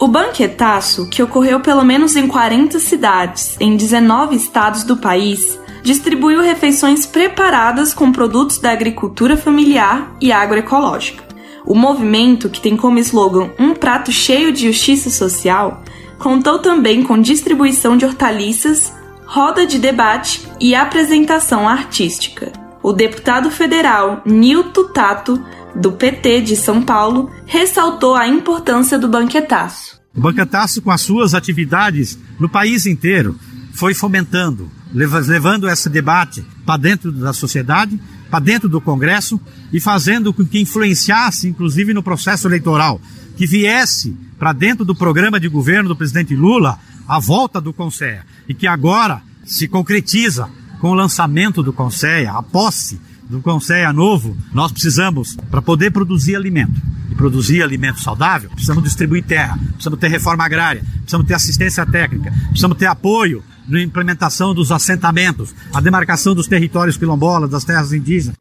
[0.00, 6.40] O banquetaço, que ocorreu pelo menos em 40 cidades, em 19 estados do país, distribuiu
[6.40, 11.22] refeições preparadas com produtos da agricultura familiar e agroecológica.
[11.66, 15.82] O movimento, que tem como slogan Um prato cheio de justiça social,
[16.18, 18.90] contou também com distribuição de hortaliças,
[19.26, 22.50] roda de debate e apresentação artística.
[22.82, 25.38] O deputado federal Nilton Tato
[25.74, 30.00] do PT de São Paulo, ressaltou a importância do banquetaço.
[30.14, 33.38] O banquetaço, com as suas atividades no país inteiro,
[33.72, 37.98] foi fomentando, levando esse debate para dentro da sociedade,
[38.30, 39.40] para dentro do Congresso
[39.72, 43.00] e fazendo com que influenciasse, inclusive no processo eleitoral,
[43.36, 48.22] que viesse para dentro do programa de governo do presidente Lula a volta do Conselho
[48.48, 50.48] e que agora se concretiza
[50.80, 56.34] com o lançamento do Conselho, a posse do Conselho novo, nós precisamos, para poder produzir
[56.34, 56.74] alimento
[57.10, 62.32] e produzir alimento saudável, precisamos distribuir terra, precisamos ter reforma agrária, precisamos ter assistência técnica,
[62.48, 68.36] precisamos ter apoio na implementação dos assentamentos, a demarcação dos territórios quilombolas, das terras indígenas.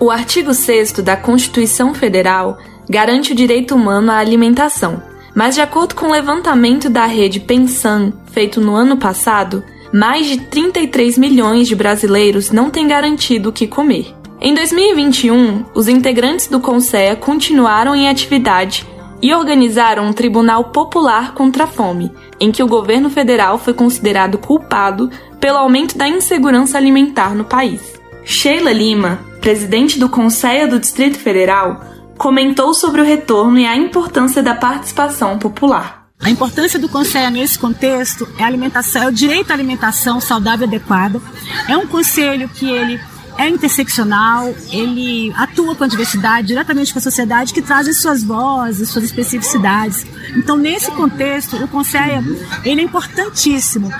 [0.00, 5.02] O artigo 6 da Constituição Federal garante o direito humano à alimentação,
[5.34, 10.38] mas de acordo com o levantamento da rede Pensan, feito no ano passado, mais de
[10.42, 14.17] 33 milhões de brasileiros não têm garantido o que comer.
[14.40, 18.86] Em 2021, os integrantes do Conselho continuaram em atividade
[19.20, 24.38] e organizaram um Tribunal Popular contra a Fome, em que o governo federal foi considerado
[24.38, 27.80] culpado pelo aumento da insegurança alimentar no país.
[28.24, 31.80] Sheila Lima, presidente do Conselho do Distrito Federal,
[32.16, 36.06] comentou sobre o retorno e a importância da participação popular.
[36.20, 40.68] A importância do conselho nesse contexto é alimentação, é o direito à alimentação saudável e
[40.68, 41.20] adequada.
[41.68, 43.00] É um conselho que ele
[43.38, 48.90] é interseccional, ele atua com a diversidade, diretamente com a sociedade, que trazem suas vozes,
[48.90, 50.04] suas especificidades.
[50.36, 53.90] Então, nesse contexto, o Conselho ele é importantíssimo.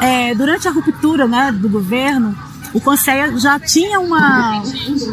[0.00, 2.36] É, durante a ruptura né, do governo,
[2.74, 4.62] o Conselho já tinha uma,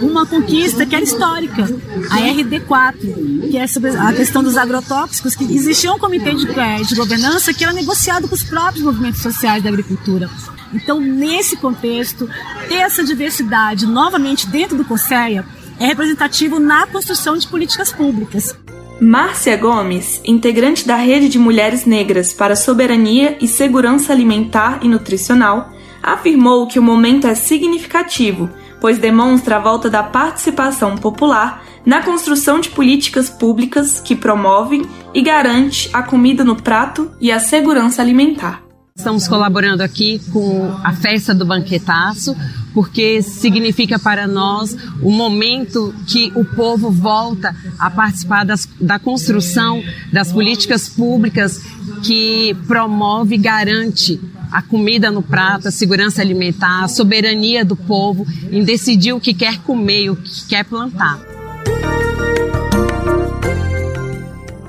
[0.01, 1.63] uma conquista que era histórica,
[2.09, 6.81] a RD4, que é sobre a questão dos agrotóxicos, que existia um comitê de, é,
[6.81, 10.29] de governança que era negociado com os próprios movimentos sociais da agricultura.
[10.73, 12.29] Então, nesse contexto,
[12.67, 15.45] ter essa diversidade novamente dentro do CONSEA
[15.79, 18.55] é representativo na construção de políticas públicas.
[19.01, 25.71] Márcia Gomes, integrante da Rede de Mulheres Negras para Soberania e Segurança Alimentar e Nutricional,
[26.03, 28.49] afirmou que o momento é significativo,
[28.81, 34.81] pois demonstra a volta da participação popular na construção de políticas públicas que promovem
[35.13, 38.68] e garante a comida no prato e a segurança alimentar.
[38.99, 42.35] Estamos colaborando aqui com a festa do banquetaço,
[42.73, 49.81] porque significa para nós o momento que o povo volta a participar das, da construção
[50.11, 51.61] das políticas públicas
[52.03, 54.19] que promove e garante
[54.51, 59.33] a comida no prato, a segurança alimentar, a soberania do povo em decidir o que
[59.33, 61.21] quer comer e o que quer plantar.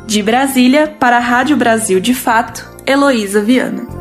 [0.06, 3.99] De Brasília, para a Rádio Brasil de Fato, Heloísa Viana.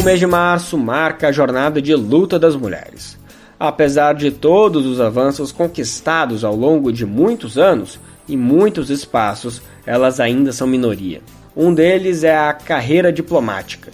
[0.00, 3.18] O mês de março marca a jornada de luta das mulheres.
[3.58, 10.18] Apesar de todos os avanços conquistados ao longo de muitos anos e muitos espaços, elas
[10.18, 11.20] ainda são minoria.
[11.54, 13.90] Um deles é a carreira diplomática.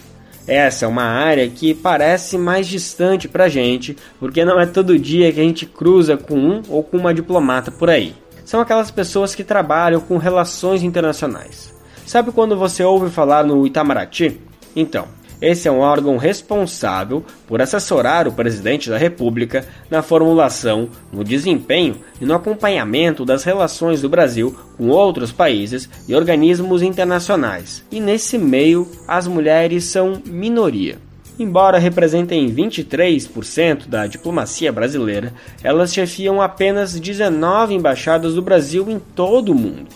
[0.46, 5.32] Essa é uma área que parece mais distante pra gente, porque não é todo dia
[5.32, 8.14] que a gente cruza com um ou com uma diplomata por aí.
[8.44, 11.74] São aquelas pessoas que trabalham com relações internacionais.
[12.06, 14.40] Sabe quando você ouve falar no Itamaraty?
[14.76, 15.08] Então,
[15.40, 21.96] esse é um órgão responsável por assessorar o presidente da República na formulação, no desempenho
[22.20, 27.84] e no acompanhamento das relações do Brasil com outros países e organismos internacionais.
[27.90, 30.98] E nesse meio, as mulheres são minoria.
[31.38, 39.52] Embora representem 23% da diplomacia brasileira, elas chefiam apenas 19 embaixadas do Brasil em todo
[39.52, 39.88] o mundo,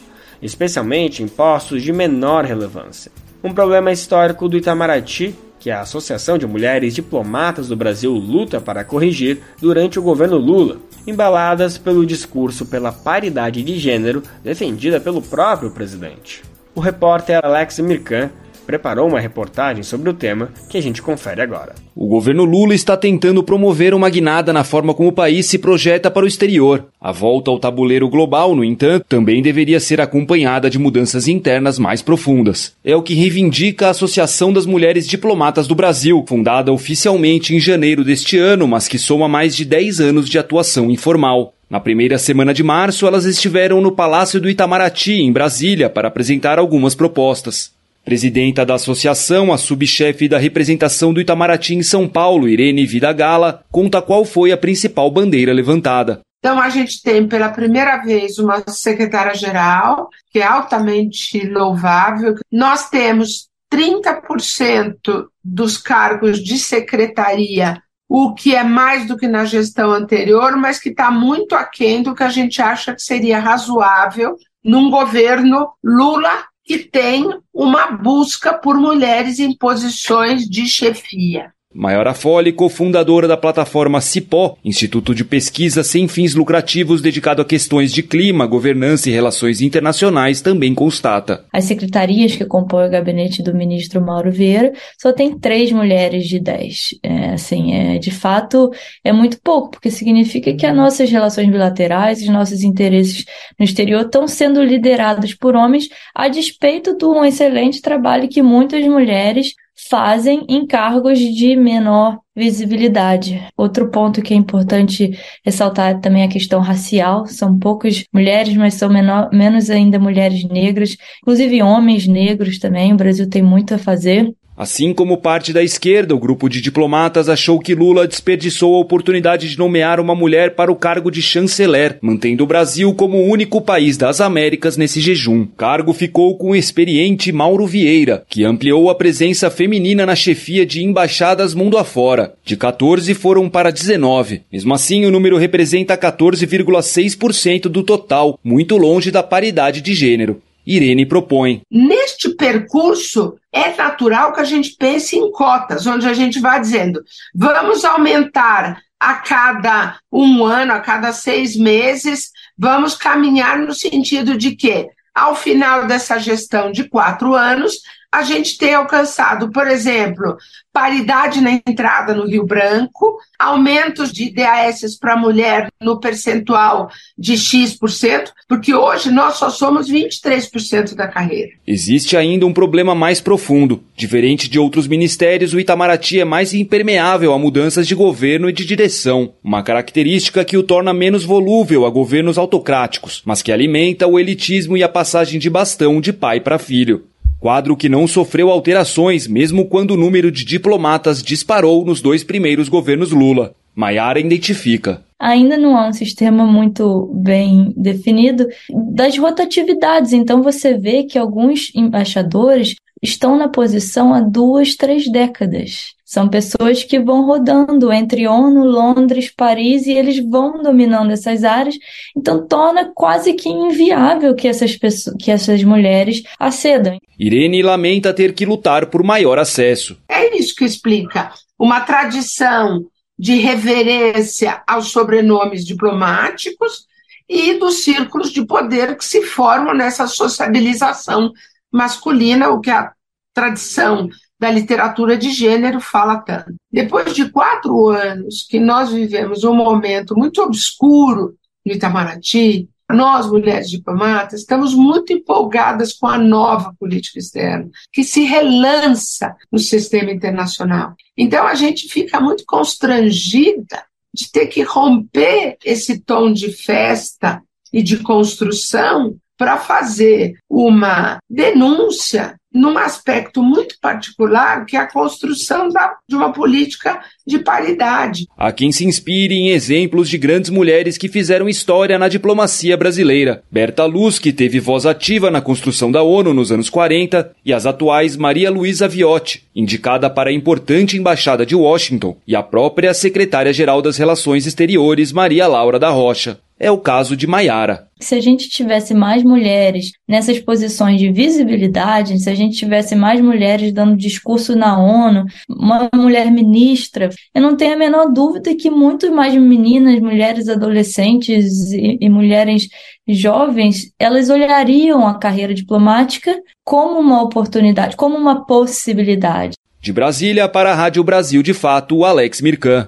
[0.42, 3.10] especialmente em postos de menor relevância.
[3.42, 8.82] Um problema histórico do Itamaraty que a Associação de Mulheres Diplomatas do Brasil luta para
[8.82, 15.70] corrigir durante o governo Lula, embaladas pelo discurso pela paridade de gênero defendida pelo próprio
[15.70, 16.42] presidente.
[16.74, 18.30] O repórter Alex Mirkan
[18.70, 21.74] preparou uma reportagem sobre o tema que a gente confere agora.
[21.92, 26.08] O governo Lula está tentando promover uma guinada na forma como o país se projeta
[26.08, 26.86] para o exterior.
[27.00, 32.00] A volta ao tabuleiro global, no entanto, também deveria ser acompanhada de mudanças internas mais
[32.00, 32.72] profundas.
[32.84, 38.04] É o que reivindica a Associação das Mulheres Diplomatas do Brasil, fundada oficialmente em janeiro
[38.04, 41.54] deste ano, mas que soma mais de 10 anos de atuação informal.
[41.68, 46.58] Na primeira semana de março, elas estiveram no Palácio do Itamaraty, em Brasília, para apresentar
[46.58, 47.72] algumas propostas.
[48.04, 53.62] Presidenta da associação, a subchefe da representação do Itamaraty em São Paulo, Irene Vida Gala,
[53.70, 56.20] conta qual foi a principal bandeira levantada.
[56.38, 62.34] Então, a gente tem pela primeira vez uma secretária-geral, que é altamente louvável.
[62.50, 69.90] Nós temos 30% dos cargos de secretaria, o que é mais do que na gestão
[69.90, 74.34] anterior, mas que está muito aquém do que a gente acha que seria razoável
[74.64, 81.52] num governo Lula que tem uma busca por mulheres em posições de chefia.
[81.72, 87.92] Maior Fole, cofundadora da plataforma Cipó, Instituto de Pesquisa sem fins lucrativos dedicado a questões
[87.92, 91.44] de clima, governança e relações internacionais, também constata.
[91.52, 96.40] As secretarias que compõem o gabinete do ministro Mauro Vieira só tem três mulheres de
[96.40, 96.98] dez.
[97.04, 98.72] É, assim, é, de fato,
[99.04, 103.24] é muito pouco, porque significa que as nossas relações bilaterais, os nossos interesses
[103.56, 109.54] no exterior estão sendo liderados por homens, a despeito do excelente trabalho que muitas mulheres
[109.90, 113.44] fazem em cargos de menor visibilidade.
[113.56, 117.26] Outro ponto que é importante ressaltar é também a questão racial.
[117.26, 122.92] São poucas mulheres, mas são menor, menos ainda mulheres negras, inclusive homens negros também.
[122.92, 124.32] O Brasil tem muito a fazer.
[124.60, 129.48] Assim como parte da esquerda, o grupo de diplomatas achou que Lula desperdiçou a oportunidade
[129.48, 133.62] de nomear uma mulher para o cargo de chanceler, mantendo o Brasil como o único
[133.62, 135.44] país das Américas nesse jejum.
[135.44, 140.66] O cargo ficou com o experiente Mauro Vieira, que ampliou a presença feminina na chefia
[140.66, 142.34] de embaixadas mundo afora.
[142.44, 144.42] De 14 foram para 19.
[144.52, 150.42] Mesmo assim, o número representa 14,6% do total, muito longe da paridade de gênero.
[150.70, 151.62] Irene propõe.
[151.70, 157.02] Neste percurso, é natural que a gente pense em cotas, onde a gente vai dizendo:
[157.34, 164.54] vamos aumentar a cada um ano, a cada seis meses, vamos caminhar no sentido de
[164.54, 167.80] que, ao final dessa gestão de quatro anos,
[168.12, 170.36] a gente tem alcançado, por exemplo,
[170.72, 178.32] paridade na entrada no Rio Branco, aumentos de DAS para mulher no percentual de X%,
[178.48, 181.50] porque hoje nós só somos 23% da carreira.
[181.66, 183.82] Existe ainda um problema mais profundo.
[183.96, 188.64] Diferente de outros ministérios, o Itamaraty é mais impermeável a mudanças de governo e de
[188.64, 194.18] direção, uma característica que o torna menos volúvel a governos autocráticos, mas que alimenta o
[194.18, 197.04] elitismo e a passagem de bastão de pai para filho.
[197.40, 202.68] Quadro que não sofreu alterações, mesmo quando o número de diplomatas disparou nos dois primeiros
[202.68, 203.54] governos Lula.
[203.74, 205.02] Maiara identifica.
[205.18, 208.46] Ainda não há um sistema muito bem definido
[208.92, 210.12] das rotatividades.
[210.12, 215.94] Então você vê que alguns embaixadores estão na posição há duas, três décadas.
[216.10, 221.76] São pessoas que vão rodando entre ONU, Londres, Paris e eles vão dominando essas áreas,
[222.16, 226.98] então torna quase que inviável que essas pessoas, que essas mulheres acedam.
[227.16, 229.98] Irene lamenta ter que lutar por maior acesso.
[230.08, 232.84] É isso que explica uma tradição
[233.16, 236.86] de reverência aos sobrenomes diplomáticos
[237.28, 241.30] e dos círculos de poder que se formam nessa sociabilização
[241.70, 242.90] masculina, o que a
[243.32, 244.08] tradição
[244.40, 246.54] da literatura de gênero fala tanto.
[246.72, 251.34] Depois de quatro anos que nós vivemos um momento muito obscuro
[251.64, 258.24] no Itamaraty, nós, mulheres diplomatas, estamos muito empolgadas com a nova política externa, que se
[258.24, 260.94] relança no sistema internacional.
[261.16, 267.40] Então, a gente fica muito constrangida de ter que romper esse tom de festa
[267.72, 275.68] e de construção para fazer uma denúncia num aspecto muito particular, que é a construção
[275.68, 278.26] da, de uma política de paridade.
[278.36, 283.42] Há quem se inspire em exemplos de grandes mulheres que fizeram história na diplomacia brasileira.
[283.50, 287.66] Berta Luz, que teve voz ativa na construção da ONU nos anos 40, e as
[287.66, 293.80] atuais Maria Luísa Viotti, indicada para a importante embaixada de Washington, e a própria secretária-geral
[293.80, 297.88] das Relações Exteriores, Maria Laura da Rocha é o caso de Maiara.
[297.98, 303.20] Se a gente tivesse mais mulheres nessas posições de visibilidade, se a gente tivesse mais
[303.20, 308.70] mulheres dando discurso na ONU, uma mulher ministra, eu não tenho a menor dúvida que
[308.70, 312.68] muito mais meninas, mulheres adolescentes e, e mulheres
[313.08, 319.54] jovens, elas olhariam a carreira diplomática como uma oportunidade, como uma possibilidade.
[319.80, 322.86] De Brasília para a Rádio Brasil de Fato, Alex Mirkan.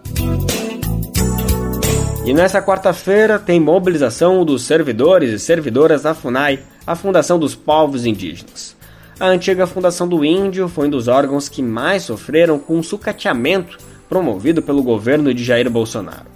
[2.24, 8.06] E nesta quarta-feira tem mobilização dos servidores e servidoras da FUNAI, a Fundação dos Povos
[8.06, 8.76] Indígenas.
[9.18, 13.76] A antiga Fundação do Índio foi um dos órgãos que mais sofreram com o sucateamento
[14.08, 16.30] promovido pelo governo de Jair Bolsonaro.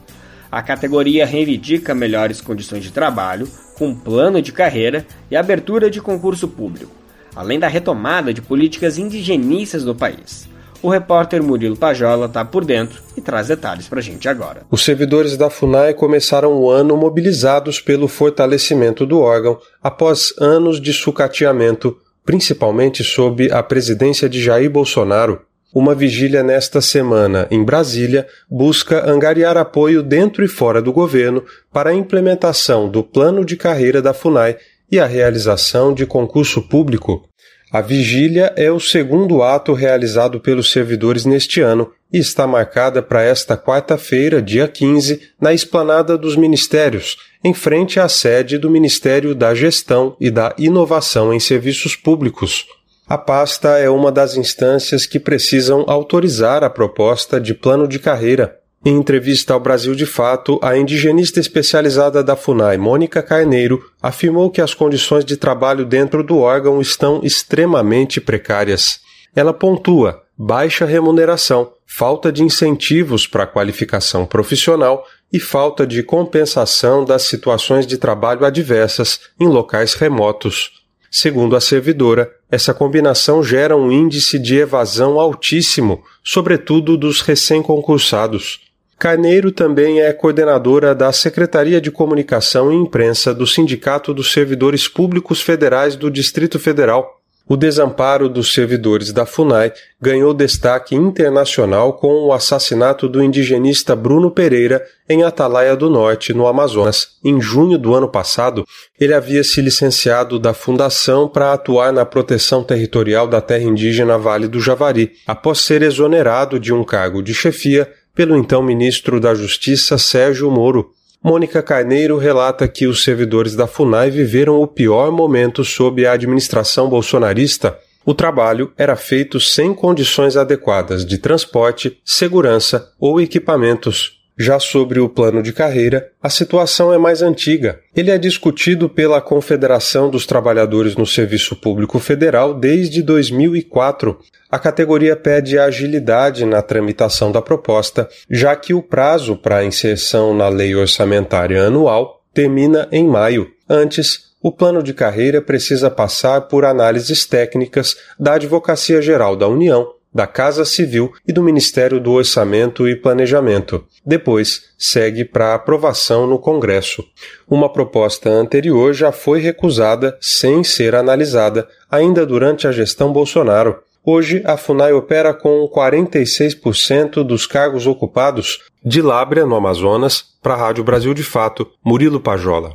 [0.50, 6.48] A categoria reivindica melhores condições de trabalho, com plano de carreira e abertura de concurso
[6.48, 6.90] público,
[7.34, 10.48] além da retomada de políticas indigenistas no país.
[10.82, 14.62] O repórter Murilo Pajola está por dentro e traz detalhes para a gente agora.
[14.70, 20.92] Os servidores da FUNAI começaram o ano mobilizados pelo fortalecimento do órgão após anos de
[20.92, 25.40] sucateamento, principalmente sob a presidência de Jair Bolsonaro.
[25.74, 31.90] Uma vigília nesta semana em Brasília busca angariar apoio dentro e fora do governo para
[31.90, 34.56] a implementação do plano de carreira da FUNAI
[34.90, 37.28] e a realização de concurso público.
[37.72, 43.22] A vigília é o segundo ato realizado pelos servidores neste ano e está marcada para
[43.22, 49.52] esta quarta-feira, dia 15, na esplanada dos ministérios, em frente à sede do Ministério da
[49.52, 52.66] Gestão e da Inovação em Serviços Públicos.
[53.08, 58.60] A pasta é uma das instâncias que precisam autorizar a proposta de plano de carreira.
[58.84, 64.60] Em entrevista ao Brasil de Fato, a indigenista especializada da FUNAI, Mônica Carneiro, afirmou que
[64.60, 69.00] as condições de trabalho dentro do órgão estão extremamente precárias.
[69.34, 77.04] Ela pontua baixa remuneração, falta de incentivos para a qualificação profissional e falta de compensação
[77.04, 80.84] das situações de trabalho adversas em locais remotos.
[81.10, 88.65] Segundo a servidora, essa combinação gera um índice de evasão altíssimo, sobretudo dos recém-concursados.
[88.98, 95.42] Carneiro também é coordenadora da Secretaria de Comunicação e Imprensa do Sindicato dos Servidores Públicos
[95.42, 97.20] Federais do Distrito Federal.
[97.48, 104.32] O desamparo dos servidores da FUNAI ganhou destaque internacional com o assassinato do indigenista Bruno
[104.32, 107.18] Pereira em Atalaia do Norte, no Amazonas.
[107.22, 108.66] Em junho do ano passado,
[108.98, 114.48] ele havia se licenciado da fundação para atuar na proteção territorial da terra indígena Vale
[114.48, 119.98] do Javari, após ser exonerado de um cargo de chefia pelo então ministro da Justiça
[119.98, 120.90] Sérgio Moro.
[121.22, 126.88] Mônica Carneiro relata que os servidores da FUNAI viveram o pior momento sob a administração
[126.88, 127.78] bolsonarista.
[128.06, 134.15] O trabalho era feito sem condições adequadas de transporte, segurança ou equipamentos.
[134.38, 137.80] Já sobre o plano de carreira, a situação é mais antiga.
[137.94, 144.18] Ele é discutido pela Confederação dos Trabalhadores no Serviço Público Federal desde 2004.
[144.50, 150.48] A categoria pede agilidade na tramitação da proposta, já que o prazo para inserção na
[150.48, 153.50] lei orçamentária anual termina em maio.
[153.66, 159.95] Antes, o plano de carreira precisa passar por análises técnicas da Advocacia Geral da União
[160.16, 163.84] da Casa Civil e do Ministério do Orçamento e Planejamento.
[164.04, 167.04] Depois, segue para aprovação no Congresso.
[167.46, 173.76] Uma proposta anterior já foi recusada sem ser analisada, ainda durante a gestão Bolsonaro.
[174.02, 180.56] Hoje, a FUNAI opera com 46% dos cargos ocupados de Lábrea, no Amazonas, para a
[180.56, 182.72] Rádio Brasil de Fato, Murilo Pajola.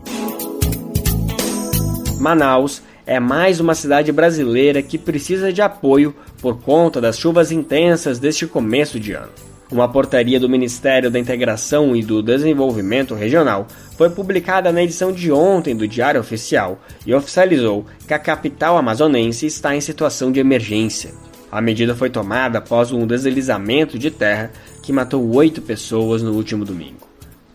[2.20, 8.20] Manaus é mais uma cidade brasileira que precisa de apoio por conta das chuvas intensas
[8.20, 9.34] deste começo de ano.
[9.70, 15.30] Uma portaria do Ministério da Integração e do Desenvolvimento Regional foi publicada na edição de
[15.30, 21.12] ontem do Diário Oficial e oficializou que a capital amazonense está em situação de emergência.
[21.52, 26.64] A medida foi tomada após um deslizamento de terra que matou oito pessoas no último
[26.64, 27.10] domingo.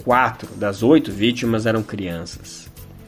[0.04, 2.65] Quatro das oito vítimas eram crianças.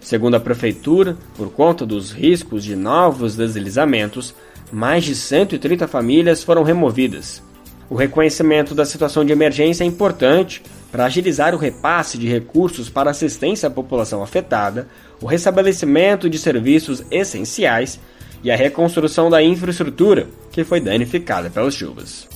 [0.08, 4.34] Segundo a prefeitura, por conta dos riscos de novos deslizamentos,
[4.72, 7.42] mais de 130 famílias foram removidas.
[7.90, 13.10] O reconhecimento da situação de emergência é importante para agilizar o repasse de recursos para
[13.10, 14.88] assistência à população afetada,
[15.20, 18.00] o restabelecimento de serviços essenciais
[18.42, 22.26] e a reconstrução da infraestrutura que foi danificada pelas chuvas.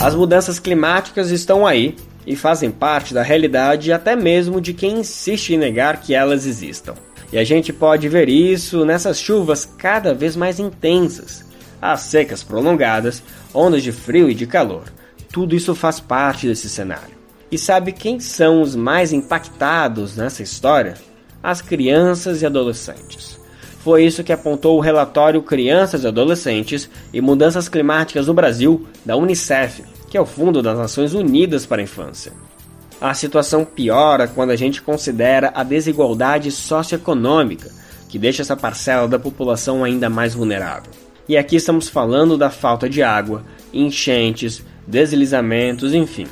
[0.00, 1.94] As mudanças climáticas estão aí
[2.26, 6.94] e fazem parte da realidade até mesmo de quem insiste em negar que elas existam.
[7.32, 11.44] E a gente pode ver isso nessas chuvas cada vez mais intensas,
[11.80, 13.22] as secas prolongadas,
[13.54, 14.84] ondas de frio e de calor.
[15.32, 17.16] Tudo isso faz parte desse cenário.
[17.50, 20.94] E sabe quem são os mais impactados nessa história?
[21.42, 23.38] As crianças e adolescentes.
[23.80, 29.16] Foi isso que apontou o relatório Crianças e Adolescentes e Mudanças Climáticas no Brasil, da
[29.16, 32.32] Unicef, que é o Fundo das Nações Unidas para a Infância.
[33.00, 37.70] A situação piora quando a gente considera a desigualdade socioeconômica,
[38.08, 40.90] que deixa essa parcela da população ainda mais vulnerável.
[41.28, 46.26] E aqui estamos falando da falta de água, enchentes, deslizamentos, enfim.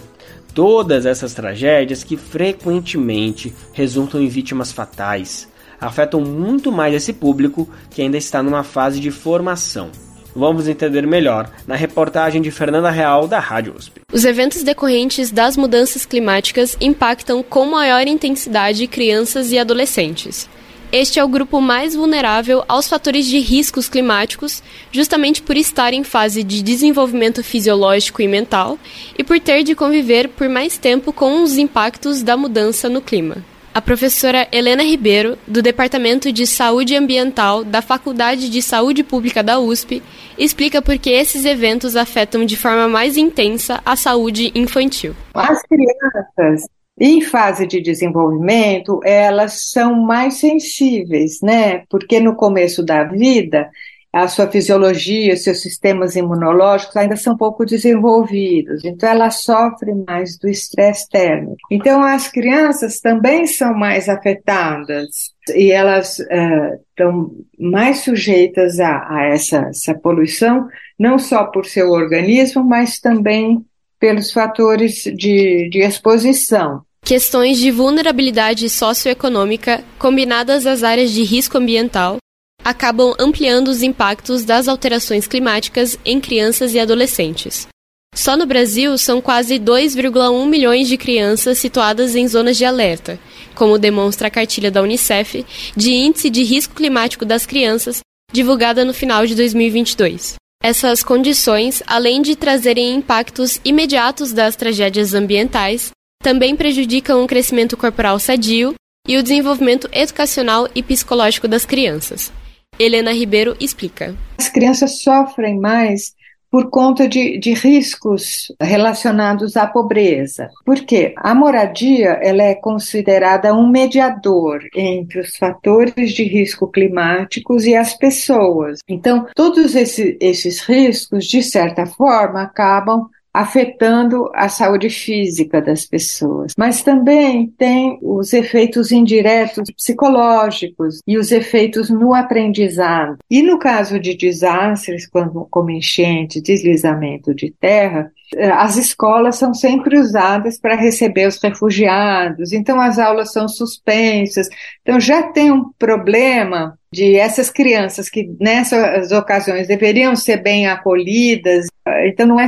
[0.54, 5.48] Todas essas tragédias que frequentemente resultam em vítimas fatais
[5.80, 9.90] afetam muito mais esse público que ainda está numa fase de formação.
[10.34, 14.00] Vamos entender melhor na reportagem de Fernanda Real da Rádio USP.
[14.12, 20.48] Os eventos decorrentes das mudanças climáticas impactam com maior intensidade crianças e adolescentes.
[20.90, 24.62] Este é o grupo mais vulnerável aos fatores de riscos climáticos,
[24.92, 28.78] justamente por estar em fase de desenvolvimento fisiológico e mental
[29.18, 33.53] e por ter de conviver por mais tempo com os impactos da mudança no clima.
[33.74, 39.58] A professora Helena Ribeiro, do Departamento de Saúde Ambiental da Faculdade de Saúde Pública da
[39.58, 40.00] USP,
[40.38, 45.12] explica por que esses eventos afetam de forma mais intensa a saúde infantil.
[45.34, 46.68] As crianças
[47.00, 51.82] em fase de desenvolvimento, elas são mais sensíveis, né?
[51.90, 53.68] Porque no começo da vida,
[54.14, 60.48] a sua fisiologia, seus sistemas imunológicos ainda são pouco desenvolvidos, então ela sofre mais do
[60.48, 61.56] estresse térmico.
[61.68, 65.08] Então as crianças também são mais afetadas
[65.52, 71.90] e elas uh, estão mais sujeitas a, a essa, essa poluição, não só por seu
[71.90, 73.64] organismo, mas também
[73.98, 76.82] pelos fatores de, de exposição.
[77.04, 82.18] Questões de vulnerabilidade socioeconômica combinadas às áreas de risco ambiental
[82.64, 87.68] acabam ampliando os impactos das alterações climáticas em crianças e adolescentes.
[88.14, 93.18] Só no Brasil são quase 2,1 milhões de crianças situadas em zonas de alerta,
[93.54, 95.44] como demonstra a cartilha da Unicef
[95.76, 98.00] de Índice de Risco Climático das Crianças,
[98.32, 100.36] divulgada no final de 2022.
[100.62, 105.90] Essas condições, além de trazerem impactos imediatos das tragédias ambientais,
[106.22, 108.74] também prejudicam o crescimento corporal sadio
[109.06, 112.32] e o desenvolvimento educacional e psicológico das crianças.
[112.78, 114.14] Helena Ribeiro explica.
[114.38, 116.14] As crianças sofrem mais
[116.54, 120.48] por conta de, de, riscos relacionados à pobreza.
[120.64, 127.74] Porque a moradia ela é considerada um mediador entre os fatores de risco climáticos e
[127.74, 128.78] as pessoas.
[128.88, 136.52] Então, todos esse, esses riscos, de certa forma, acabam afetando a saúde física das pessoas,
[136.56, 143.18] mas também tem os efeitos indiretos psicológicos e os efeitos no aprendizado.
[143.28, 145.08] E no caso de desastres,
[145.50, 152.52] como enchente, deslizamento de terra, eh, as escolas são sempre usadas para receber os refugiados,
[152.52, 154.48] então as aulas são suspensas.
[154.82, 161.66] Então já tem um problema de essas crianças que nessas ocasiões deveriam ser bem acolhidas.
[162.06, 162.46] Então não é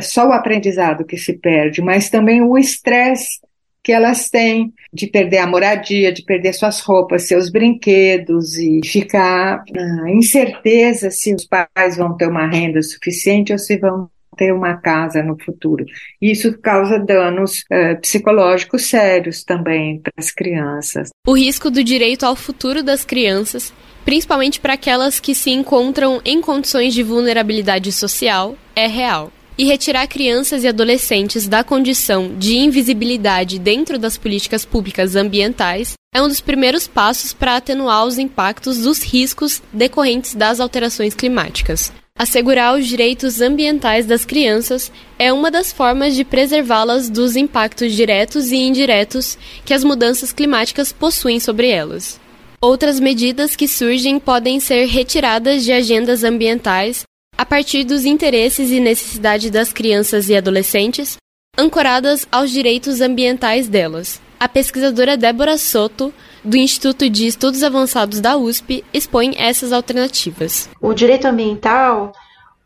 [0.00, 3.40] só o aprendizado que se perde, mas também o estresse
[3.82, 9.62] que elas têm de perder a moradia, de perder suas roupas, seus brinquedos e ficar
[9.72, 14.76] na incerteza se os pais vão ter uma renda suficiente ou se vão ter uma
[14.76, 15.84] casa no futuro.
[16.20, 21.10] Isso causa danos uh, psicológicos sérios também para as crianças.
[21.26, 23.72] O risco do direito ao futuro das crianças,
[24.04, 29.32] principalmente para aquelas que se encontram em condições de vulnerabilidade social, é real.
[29.58, 36.22] E retirar crianças e adolescentes da condição de invisibilidade dentro das políticas públicas ambientais é
[36.22, 41.92] um dos primeiros passos para atenuar os impactos dos riscos decorrentes das alterações climáticas.
[42.18, 48.50] Assegurar os direitos ambientais das crianças é uma das formas de preservá-las dos impactos diretos
[48.50, 49.36] e indiretos
[49.66, 52.18] que as mudanças climáticas possuem sobre elas.
[52.58, 57.04] Outras medidas que surgem podem ser retiradas de agendas ambientais
[57.36, 61.18] a partir dos interesses e necessidades das crianças e adolescentes,
[61.54, 64.22] ancoradas aos direitos ambientais delas.
[64.38, 66.12] A pesquisadora Débora Soto,
[66.44, 70.68] do Instituto de Estudos Avançados da USP, expõe essas alternativas.
[70.78, 72.12] O direito ambiental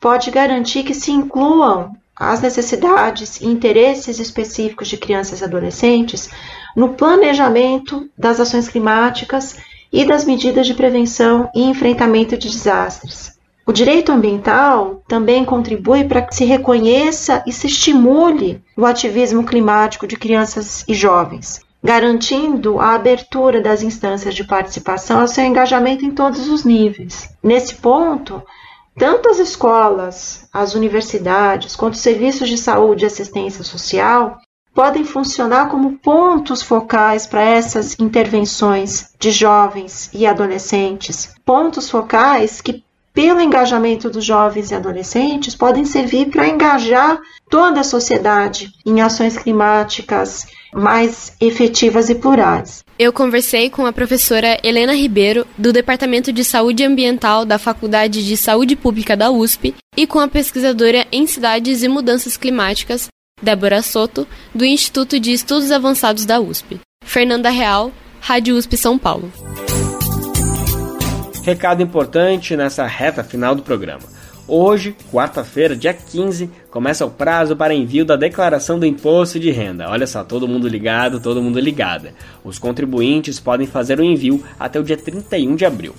[0.01, 6.29] pode garantir que se incluam as necessidades e interesses específicos de crianças e adolescentes
[6.77, 9.57] no planejamento das ações climáticas
[9.93, 13.40] e das medidas de prevenção e enfrentamento de desastres.
[13.67, 20.07] O direito ambiental também contribui para que se reconheça e se estimule o ativismo climático
[20.07, 26.11] de crianças e jovens, garantindo a abertura das instâncias de participação ao seu engajamento em
[26.11, 27.29] todos os níveis.
[27.43, 28.43] Nesse ponto,
[28.99, 34.39] tanto as escolas, as universidades, quanto os serviços de saúde e assistência social
[34.75, 42.85] podem funcionar como pontos focais para essas intervenções de jovens e adolescentes, pontos focais que
[43.13, 49.37] pelo engajamento dos jovens e adolescentes, podem servir para engajar toda a sociedade em ações
[49.37, 52.85] climáticas mais efetivas e plurais.
[52.99, 58.37] Eu conversei com a professora Helena Ribeiro, do Departamento de Saúde Ambiental da Faculdade de
[58.37, 63.09] Saúde Pública da USP, e com a pesquisadora em Cidades e Mudanças Climáticas,
[63.43, 66.79] Débora Soto, do Instituto de Estudos Avançados da USP.
[67.05, 67.91] Fernanda Real,
[68.21, 69.33] Rádio USP São Paulo.
[71.43, 74.03] Recado importante nessa reta final do programa.
[74.47, 79.89] Hoje, quarta-feira, dia 15, começa o prazo para envio da declaração do imposto de renda.
[79.89, 82.13] Olha só, todo mundo ligado, todo mundo ligada.
[82.45, 85.95] Os contribuintes podem fazer o envio até o dia 31 de abril.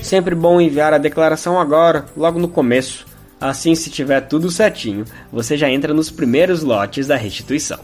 [0.04, 3.06] Sempre bom enviar a declaração agora, logo no começo.
[3.40, 7.80] Assim, se tiver tudo certinho, você já entra nos primeiros lotes da restituição.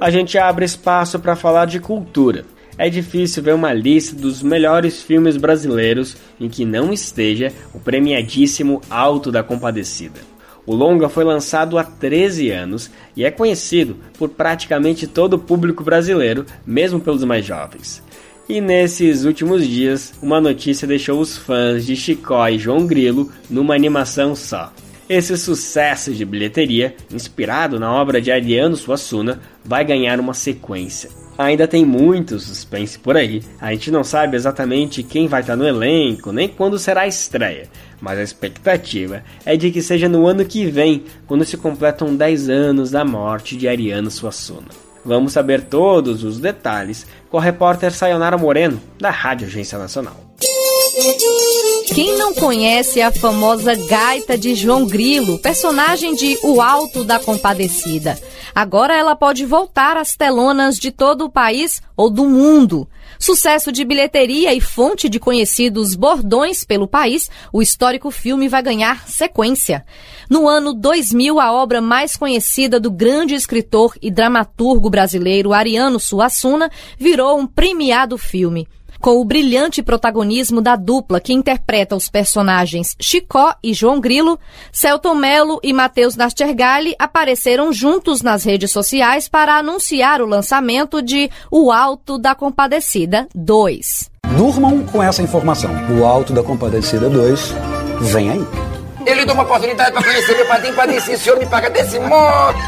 [0.00, 2.44] A gente abre espaço para falar de cultura.
[2.76, 8.80] É difícil ver uma lista dos melhores filmes brasileiros em que não esteja o premiadíssimo
[8.88, 10.37] Alto da Compadecida.
[10.68, 15.82] O longa foi lançado há 13 anos e é conhecido por praticamente todo o público
[15.82, 18.02] brasileiro, mesmo pelos mais jovens.
[18.46, 23.74] E nesses últimos dias, uma notícia deixou os fãs de Chicó e João Grilo numa
[23.74, 24.70] animação só.
[25.08, 31.08] Esse sucesso de bilheteria, inspirado na obra de Ariano Suassuna, vai ganhar uma sequência.
[31.38, 35.68] Ainda tem muito suspense por aí, a gente não sabe exatamente quem vai estar no
[35.68, 37.68] elenco, nem quando será a estreia,
[38.00, 42.48] mas a expectativa é de que seja no ano que vem, quando se completam 10
[42.48, 44.66] anos da morte de Ariano Suassuna.
[45.04, 50.16] Vamos saber todos os detalhes com a repórter Sayonara Moreno, da Rádio Agência Nacional.
[51.94, 58.18] Quem não conhece a famosa gaita de João Grilo, personagem de O Alto da Compadecida?
[58.54, 62.88] Agora ela pode voltar às telonas de todo o país ou do mundo.
[63.18, 69.08] Sucesso de bilheteria e fonte de conhecidos bordões pelo país, o histórico filme vai ganhar
[69.08, 69.84] sequência.
[70.30, 76.70] No ano 2000, a obra mais conhecida do grande escritor e dramaturgo brasileiro Ariano Suassuna
[76.98, 78.68] virou um premiado filme
[79.00, 84.38] com o brilhante protagonismo da dupla que interpreta os personagens Chicó e João Grilo,
[84.72, 91.30] Celton Mello e Matheus Nastergalli apareceram juntos nas redes sociais para anunciar o lançamento de
[91.50, 94.10] O Alto da Compadecida 2.
[94.36, 95.70] Durmam com essa informação.
[95.98, 97.54] O Alto da Compadecida 2
[98.00, 98.46] vem aí.
[99.06, 102.58] Ele deu uma oportunidade para conhecer meu padrinho, padrinho, o senhor me paga desse modo.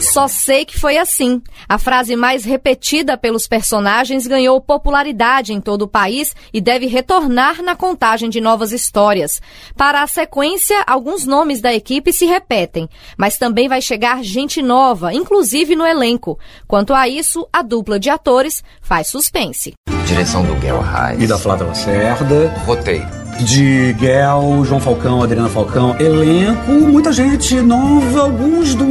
[0.00, 1.42] Só sei que foi assim.
[1.68, 7.62] A frase mais repetida pelos personagens ganhou popularidade em todo o país e deve retornar
[7.62, 9.42] na contagem de novas histórias.
[9.76, 15.12] Para a sequência, alguns nomes da equipe se repetem, mas também vai chegar gente nova,
[15.12, 16.38] inclusive no elenco.
[16.66, 19.74] Quanto a isso, a dupla de atores faz suspense.
[20.06, 21.22] Direção do Guel Reis.
[21.22, 22.48] E da Flávia Lacerda.
[22.66, 28.84] Roteiro de Guel, João Falcão, Adriana Falcão, elenco, muita gente nova, alguns do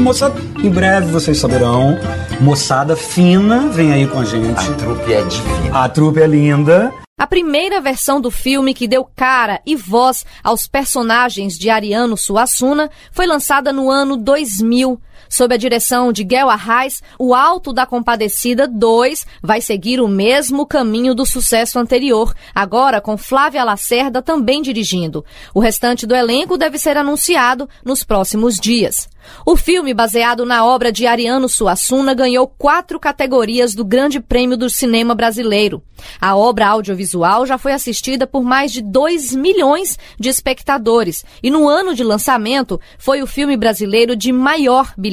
[0.00, 0.34] moçada.
[0.62, 1.98] Em breve vocês saberão.
[2.40, 4.58] Moçada fina, vem aí com a gente.
[4.58, 5.84] A trupe é divina.
[5.84, 6.92] A trupe é linda.
[7.18, 12.88] A primeira versão do filme que deu cara e voz aos personagens de Ariano Suassuna
[13.10, 18.66] foi lançada no ano 2000 Sob a direção de Guel Arraes, o Alto da Compadecida
[18.66, 25.24] 2 vai seguir o mesmo caminho do sucesso anterior, agora com Flávia Lacerda também dirigindo.
[25.54, 29.08] O restante do elenco deve ser anunciado nos próximos dias.
[29.44, 34.68] O filme, baseado na obra de Ariano Suassuna, ganhou quatro categorias do Grande Prêmio do
[34.70, 35.82] Cinema Brasileiro.
[36.20, 41.68] A obra audiovisual já foi assistida por mais de 2 milhões de espectadores e no
[41.68, 45.07] ano de lançamento foi o filme brasileiro de maior bilheteria.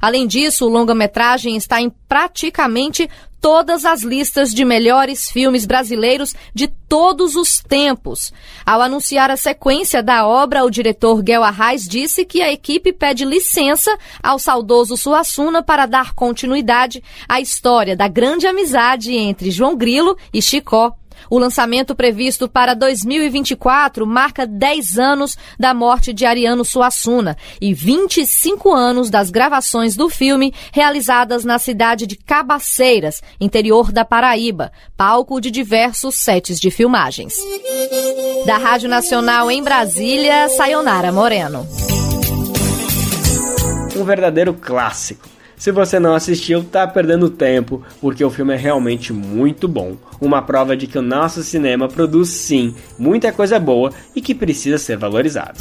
[0.00, 3.08] Além disso, o longa-metragem está em praticamente
[3.44, 8.32] todas as listas de melhores filmes brasileiros de todos os tempos.
[8.64, 13.22] Ao anunciar a sequência da obra, o diretor Guel Arraes disse que a equipe pede
[13.22, 20.16] licença ao saudoso Suassuna para dar continuidade à história da grande amizade entre João Grilo
[20.32, 20.96] e Chicó.
[21.30, 28.72] O lançamento previsto para 2024 marca 10 anos da morte de Ariano Suassuna e 25
[28.72, 35.50] anos das gravações do filme realizadas na cidade de Cabaceiras, interior da Paraíba, palco de
[35.50, 37.34] diversos sets de filmagens.
[38.46, 41.66] Da Rádio Nacional em Brasília, Sayonara Moreno.
[43.96, 45.33] Um verdadeiro clássico
[45.64, 49.96] se você não assistiu, tá perdendo tempo, porque o filme é realmente muito bom.
[50.20, 54.76] Uma prova de que o nosso cinema produz sim muita coisa boa e que precisa
[54.76, 55.60] ser valorizado.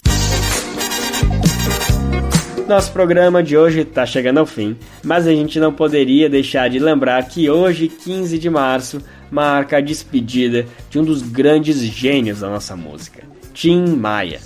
[2.68, 6.80] Nosso programa de hoje está chegando ao fim, mas a gente não poderia deixar de
[6.80, 9.02] lembrar que hoje, 15 de março,
[9.32, 13.24] marca a despedida de um dos grandes gênios da nossa música,
[13.54, 14.42] Tim Maia.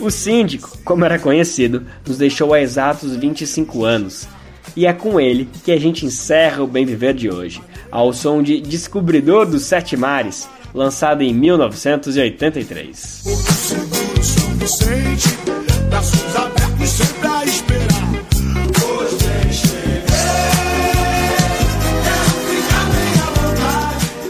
[0.00, 4.26] O síndico, como era conhecido, nos deixou há exatos 25 anos.
[4.74, 8.42] E é com ele que a gente encerra o Bem Viver de hoje, ao som
[8.42, 13.24] de Descobridor dos Sete Mares, lançado em 1983.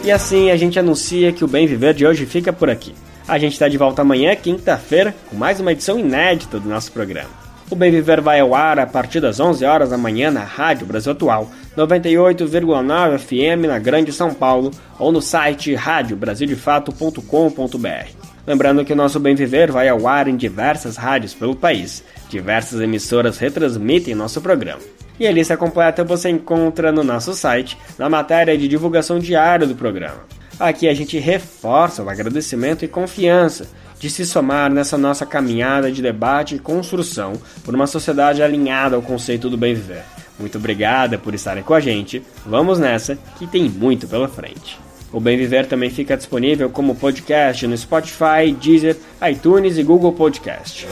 [0.02, 2.92] E assim a gente anuncia que o Bem Viver de hoje fica por aqui.
[3.30, 7.30] A gente está de volta amanhã, quinta-feira, com mais uma edição inédita do nosso programa.
[7.70, 10.84] O Bem Viver vai ao ar a partir das 11 horas da manhã na Rádio
[10.84, 18.08] Brasil Atual, 98,9 FM na Grande São Paulo ou no site radiobrasildefato.com.br.
[18.44, 22.02] Lembrando que o nosso Bem Viver vai ao ar em diversas rádios pelo país.
[22.28, 24.82] Diversas emissoras retransmitem nosso programa.
[25.20, 29.76] E a lista completa você encontra no nosso site, na matéria de divulgação diária do
[29.76, 30.39] programa.
[30.60, 33.66] Aqui a gente reforça o agradecimento e confiança
[33.98, 37.32] de se somar nessa nossa caminhada de debate e construção
[37.64, 40.02] por uma sociedade alinhada ao conceito do bem viver.
[40.38, 42.22] Muito obrigada por estarem com a gente.
[42.44, 44.78] Vamos nessa, que tem muito pela frente.
[45.10, 48.96] O Bem Viver também fica disponível como podcast no Spotify, Deezer,
[49.30, 50.86] iTunes e Google Podcast.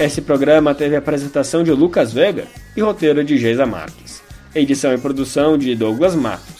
[0.00, 2.46] Esse programa teve a apresentação de Lucas Vega
[2.76, 4.22] e roteiro de Geisa Marques.
[4.54, 6.57] Edição e produção de Douglas Matos.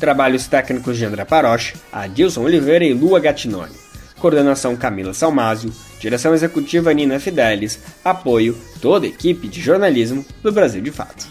[0.00, 3.74] Trabalhos técnicos de André Paroche, Adilson Oliveira e Lua Gattinoni.
[4.18, 5.70] Coordenação Camila Salmásio,
[6.00, 11.28] direção executiva Nina Fidelis, apoio toda a equipe de jornalismo do Brasil de Fato.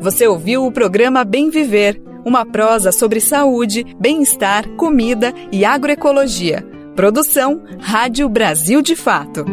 [0.00, 6.66] Você ouviu o programa Bem Viver, uma prosa sobre saúde, bem-estar, comida e agroecologia.
[6.96, 9.44] Produção Rádio Brasil de Fato.